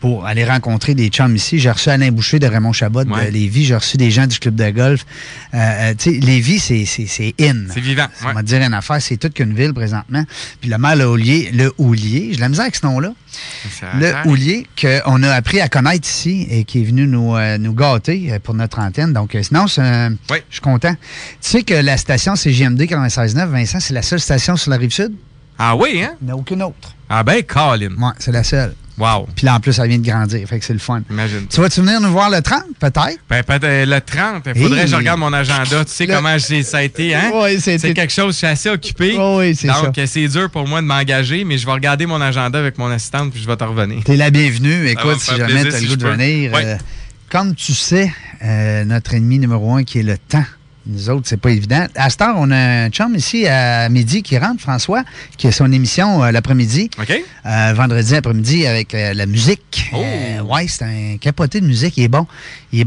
[0.00, 1.58] pour aller rencontrer des chums ici.
[1.58, 3.66] J'ai reçu Alain Boucher de Raymond Chabot de Lévis.
[3.66, 5.04] J'ai reçu des gens du club de golf.
[5.54, 7.66] Euh, euh tu sais, Lévis, c'est in.
[7.72, 8.06] C'est vivant.
[8.24, 9.00] On va dire une affaire.
[9.00, 10.24] C'est toute qu'une ville présentement.
[10.60, 13.12] Puis le maire Le Houlier, le Houlier, j'ai la misère avec ce nom-là.
[13.94, 17.74] Le Houlier, qu'on a appris à connaître ici et qui est venu nous, euh, nous
[17.74, 19.12] gâter pour notre antenne.
[19.12, 20.14] Donc, sinon, je
[20.50, 20.94] suis content.
[20.94, 24.92] Tu sais que la station CGMD 96.9, Vincent, c'est la seule station sur la rive
[24.92, 25.12] sud?
[25.58, 26.12] Ah oui, hein?
[26.22, 26.94] Il n'y a aucune autre.
[27.10, 27.90] Ah ben, Colin.
[27.98, 28.74] Oui, c'est la seule.
[29.00, 29.26] Wow.
[29.34, 30.46] Puis là, en plus, ça vient de grandir.
[30.46, 31.02] Fait que c'est le fun.
[31.10, 31.46] Imagine.
[31.48, 33.18] Tu vas-tu venir nous voir le 30, peut-être?
[33.28, 34.42] Ben, peut-être euh, le 30.
[34.54, 35.84] Il faudrait que je regarde mon agenda.
[35.84, 37.30] Tu sais comment ça a été, hein?
[37.34, 39.16] Oui, c'est quelque chose, je suis assez occupé.
[39.18, 39.82] oui, c'est ça.
[39.82, 42.90] Donc, c'est dur pour moi de m'engager, mais je vais regarder mon agenda avec mon
[42.90, 44.04] assistante, puis je vais te revenir.
[44.04, 44.88] T'es la bienvenue.
[44.88, 46.52] Écoute, si jamais tu as le goût de venir.
[46.54, 46.76] Euh,
[47.30, 48.12] comme tu sais,
[48.44, 50.44] euh, notre ennemi numéro un qui est le temps
[50.86, 51.86] nous autres, c'est pas évident.
[51.94, 55.04] À cette heure, on a un chum ici à midi qui rentre, François,
[55.36, 56.90] qui a son émission euh, l'après-midi.
[56.98, 57.12] OK.
[57.46, 59.90] Euh, vendredi après-midi avec euh, la musique.
[59.92, 59.98] Oh.
[59.98, 61.98] ouais, c'est un capoté de musique.
[61.98, 62.26] Il est bon.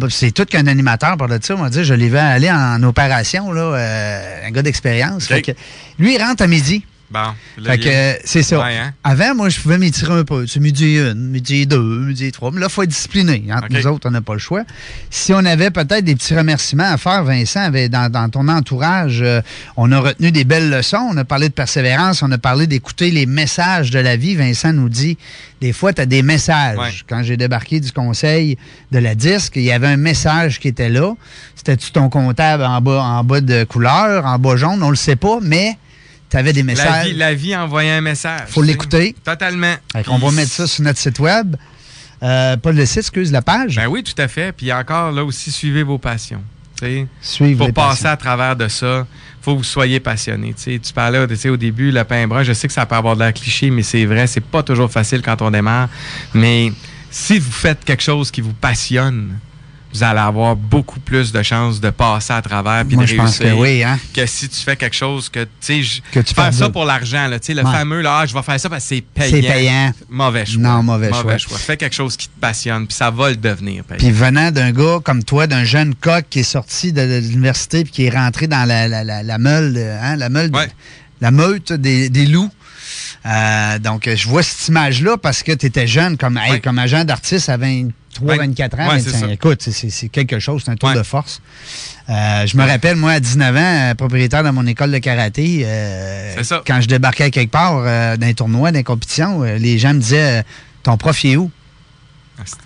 [0.10, 1.56] c'est tout qu'un animateur, par de ça.
[1.56, 3.76] On va dire, je l'ai vu aller en opération, là,
[4.46, 5.30] un gars d'expérience.
[6.00, 6.84] Lui, il rentre à midi.
[7.12, 7.20] Bon.
[7.64, 8.60] Fait que c'est ça.
[8.60, 8.94] Ouais, hein?
[9.04, 10.46] Avant, moi, je pouvais m'étirer un peu.
[10.46, 12.50] Tu midi une, midi deux, midi trois.
[12.52, 13.44] Mais là, il faut être discipliné.
[13.54, 14.64] Entre nous autres, on n'a pas le choix.
[15.12, 19.22] Si on avait peut-être des petits remerciements à faire, Vincent, avait, dans, dans ton entourage,
[19.22, 19.42] euh,
[19.78, 21.08] on a retenu des belles leçons.
[21.12, 22.24] On a parlé de persévérance.
[22.24, 24.34] On a parlé d'écouter les messages de la vie.
[24.36, 25.18] Vincent nous dit,
[25.62, 26.80] des fois, tu as des messages.
[26.80, 26.90] Ouais.
[27.08, 28.58] Quand j'ai débarqué du conseil
[28.92, 31.14] de la disque, il y avait un message qui était là.
[31.56, 34.82] C'était-tu ton comptable en bas, en bas de couleur, en bas jaune?
[34.82, 35.78] On le sait pas, mais
[36.34, 37.08] tu avais des La messages.
[37.10, 38.48] vie, la vie envoyait un message.
[38.50, 39.16] Faut l'écouter.
[39.24, 39.76] Totalement.
[40.04, 41.56] Qu'on va mettre ça sur notre site web.
[42.24, 43.76] Euh, pas le site, excuse, la page?
[43.76, 44.52] Ben oui, tout à fait.
[44.52, 46.42] Puis encore, là aussi, suivez vos passions.
[46.80, 47.08] Pour les
[47.56, 48.10] passer passions.
[48.10, 49.06] à travers de ça,
[49.44, 50.56] faut que vous soyez passionné.
[50.56, 53.34] Tu parlais au début, le pain brun, je sais que ça peut avoir de l'air
[53.34, 55.88] cliché, mais c'est vrai, c'est pas toujours facile quand on démarre.
[56.34, 56.74] Mais
[57.12, 59.38] si vous faites quelque chose qui vous passionne,
[59.94, 63.38] vous allez avoir beaucoup plus de chances de passer à travers puis de je pense
[63.38, 64.00] réussir que oui, hein.
[64.14, 67.72] que si tu fais quelque chose que Que tu fais ça pour l'argent le Ouais.
[67.72, 69.30] fameux là ah, je vais faire ça parce que c'est payant.
[69.32, 69.94] C'est payant.
[70.10, 70.62] Mauvais choix.
[70.62, 71.58] Non, mauvais choix.
[71.58, 74.00] Fais quelque chose qui te passionne puis ça va le devenir payant.
[74.00, 77.92] Puis venant d'un gars comme toi, d'un jeune coq qui est sorti de l'université puis
[77.94, 80.70] qui est rentré dans la, la, la, la meule, hein, la meule, Ouais.
[81.22, 82.50] la meute des, des loups.
[83.26, 87.06] Euh, donc, je vois cette image-là parce que tu étais jeune comme, hey, comme agent
[87.06, 87.58] d'artiste à
[88.20, 88.38] 23, Ouais.
[88.48, 88.90] 24 ans.
[88.90, 89.28] Ouais, c'est 25.
[89.28, 89.34] ça.
[89.34, 90.96] Écoute, c'est- quelque chose, c'est un tour Ouais.
[90.96, 91.42] de force.
[92.10, 93.60] Euh, je me rappelle, moi, à 19 ans,
[93.92, 96.36] euh, propriétaire de mon école de karaté, euh,
[96.68, 100.00] quand je débarquais quelque part euh, dans les tournois, dans les compétitions, les gens me
[100.00, 100.44] disaient
[100.84, 101.50] Ton prof, il est où
[102.38, 102.58] Ah, C'est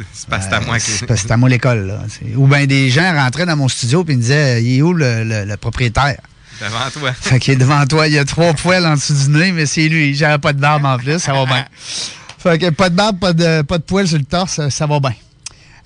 [0.41, 1.99] c'est à moi c'est à moi l'école.
[2.35, 5.23] Ou bien des gens rentraient dans mon studio et me disaient Il est où le,
[5.23, 6.15] le- le propriétaire
[6.59, 7.13] Devant toi.
[7.21, 9.67] Fait qu'il est devant toi, il y a trois poils en dessous du nez, mais
[9.67, 10.15] c'est lui.
[10.15, 11.65] J'avais pas de barbe en plus, ça va bien.
[12.39, 14.99] Fait que pas de barbe, pas de, pas de poils sur le torse, ça va
[14.99, 15.13] bien.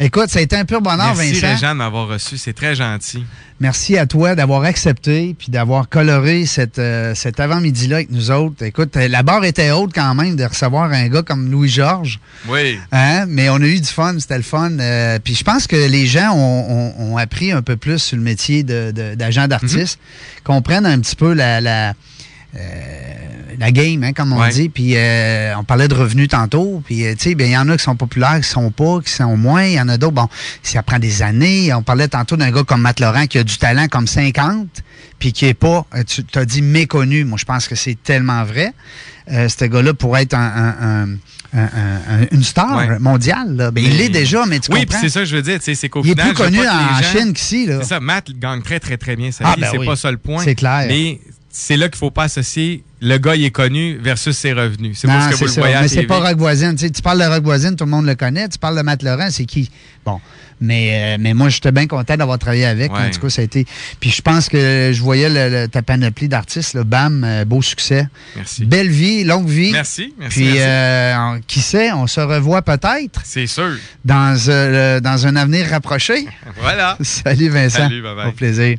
[0.04, 1.48] Écoute, ça a été un pur bonheur, Merci Vincent.
[1.54, 3.24] Réjean de m'avoir reçu, c'est très gentil.
[3.60, 8.64] Merci à toi d'avoir accepté puis d'avoir coloré cette, euh, cet avant-midi-là avec nous autres.
[8.66, 12.20] Écoute, euh, la barre était haute quand même de recevoir un gars comme Louis-Georges.
[12.48, 12.80] Oui.
[12.92, 13.26] Hein?
[13.28, 14.72] Mais on a eu du fun, c'était le fun.
[14.80, 18.18] Euh, puis je pense que les gens ont, ont- ont appris un peu plus sur
[18.18, 20.00] le métier de- de- d'agent d'artiste,
[20.44, 21.94] comprennent un petit peu la, la,
[22.56, 22.60] euh,
[23.62, 24.50] la game, hein, comme on Ouais.
[24.50, 24.68] dit.
[24.70, 26.82] Puis euh, on parlait de revenus tantôt.
[26.86, 29.00] Puis euh, tu sais, ben, il y en a qui sont populaires, qui sont pas,
[29.06, 29.64] qui sont moins.
[29.64, 30.28] Il y en a d'autres, bon,
[30.64, 31.74] ça prend des années.
[31.74, 34.68] On parlait tantôt d'un gars comme Matt Laurent qui a du talent comme 50,
[35.20, 37.24] puis qui est pas, euh, tu as dit méconnu.
[37.24, 38.74] Moi, je pense que c'est tellement vrai.
[39.32, 41.18] Euh, ce gars-là pourrait être un- un- un-
[41.54, 42.98] un- un- une star Ouais.
[43.00, 43.56] mondiale.
[43.56, 43.70] là.
[43.72, 45.02] Ben, il l'est déjà, mais tu Oui, puis comprends?
[45.02, 46.28] c'est ça que je veux dire, tu sais, c'est qu'au il est final.
[46.34, 47.68] plus connu en gens- Chine qu'ici.
[47.68, 49.62] C'est ça, Matt gagne très, très, très bien sa Ah, vie.
[49.62, 49.86] ben c'est oui.
[49.86, 50.44] pas ça le point.
[50.44, 50.86] C'est clair.
[50.88, 51.20] Mais
[51.52, 54.98] c'est là qu'il faut pas associer le gars, il est connu versus ses revenus.
[55.00, 56.76] C'est Non, pas ce que vous le voyez Mais c'est pas Rock Voisine.
[56.76, 58.48] Tu, sais, tu parles de Rock Voisine, tout le monde le connaît.
[58.48, 59.70] Tu parles de Matt Laurent, c'est qui?
[60.06, 60.20] Bon.
[60.64, 62.94] Mais, euh, mais moi, j'étais bien content d'avoir travaillé avec.
[62.94, 63.08] Ouais.
[63.08, 63.66] En tout cas, ça a été.
[64.00, 66.78] Puis je pense que je voyais le- le- ta panoplie d'artistes.
[66.78, 68.08] Bam, euh, beau succès.
[68.36, 68.66] Merci.
[68.66, 69.72] Belle vie, longue vie.
[69.72, 70.36] Merci, merci.
[70.38, 70.60] Puis, merci.
[70.62, 73.72] euh, on- qui sait, on se revoit peut-être C'est sûr.
[74.06, 74.38] dans,
[75.02, 76.28] dans un avenir rapproché.
[76.62, 76.96] Voilà.
[77.02, 77.78] Salut Vincent.
[77.80, 78.28] Salut, bye-bye.
[78.28, 78.78] Au plaisir.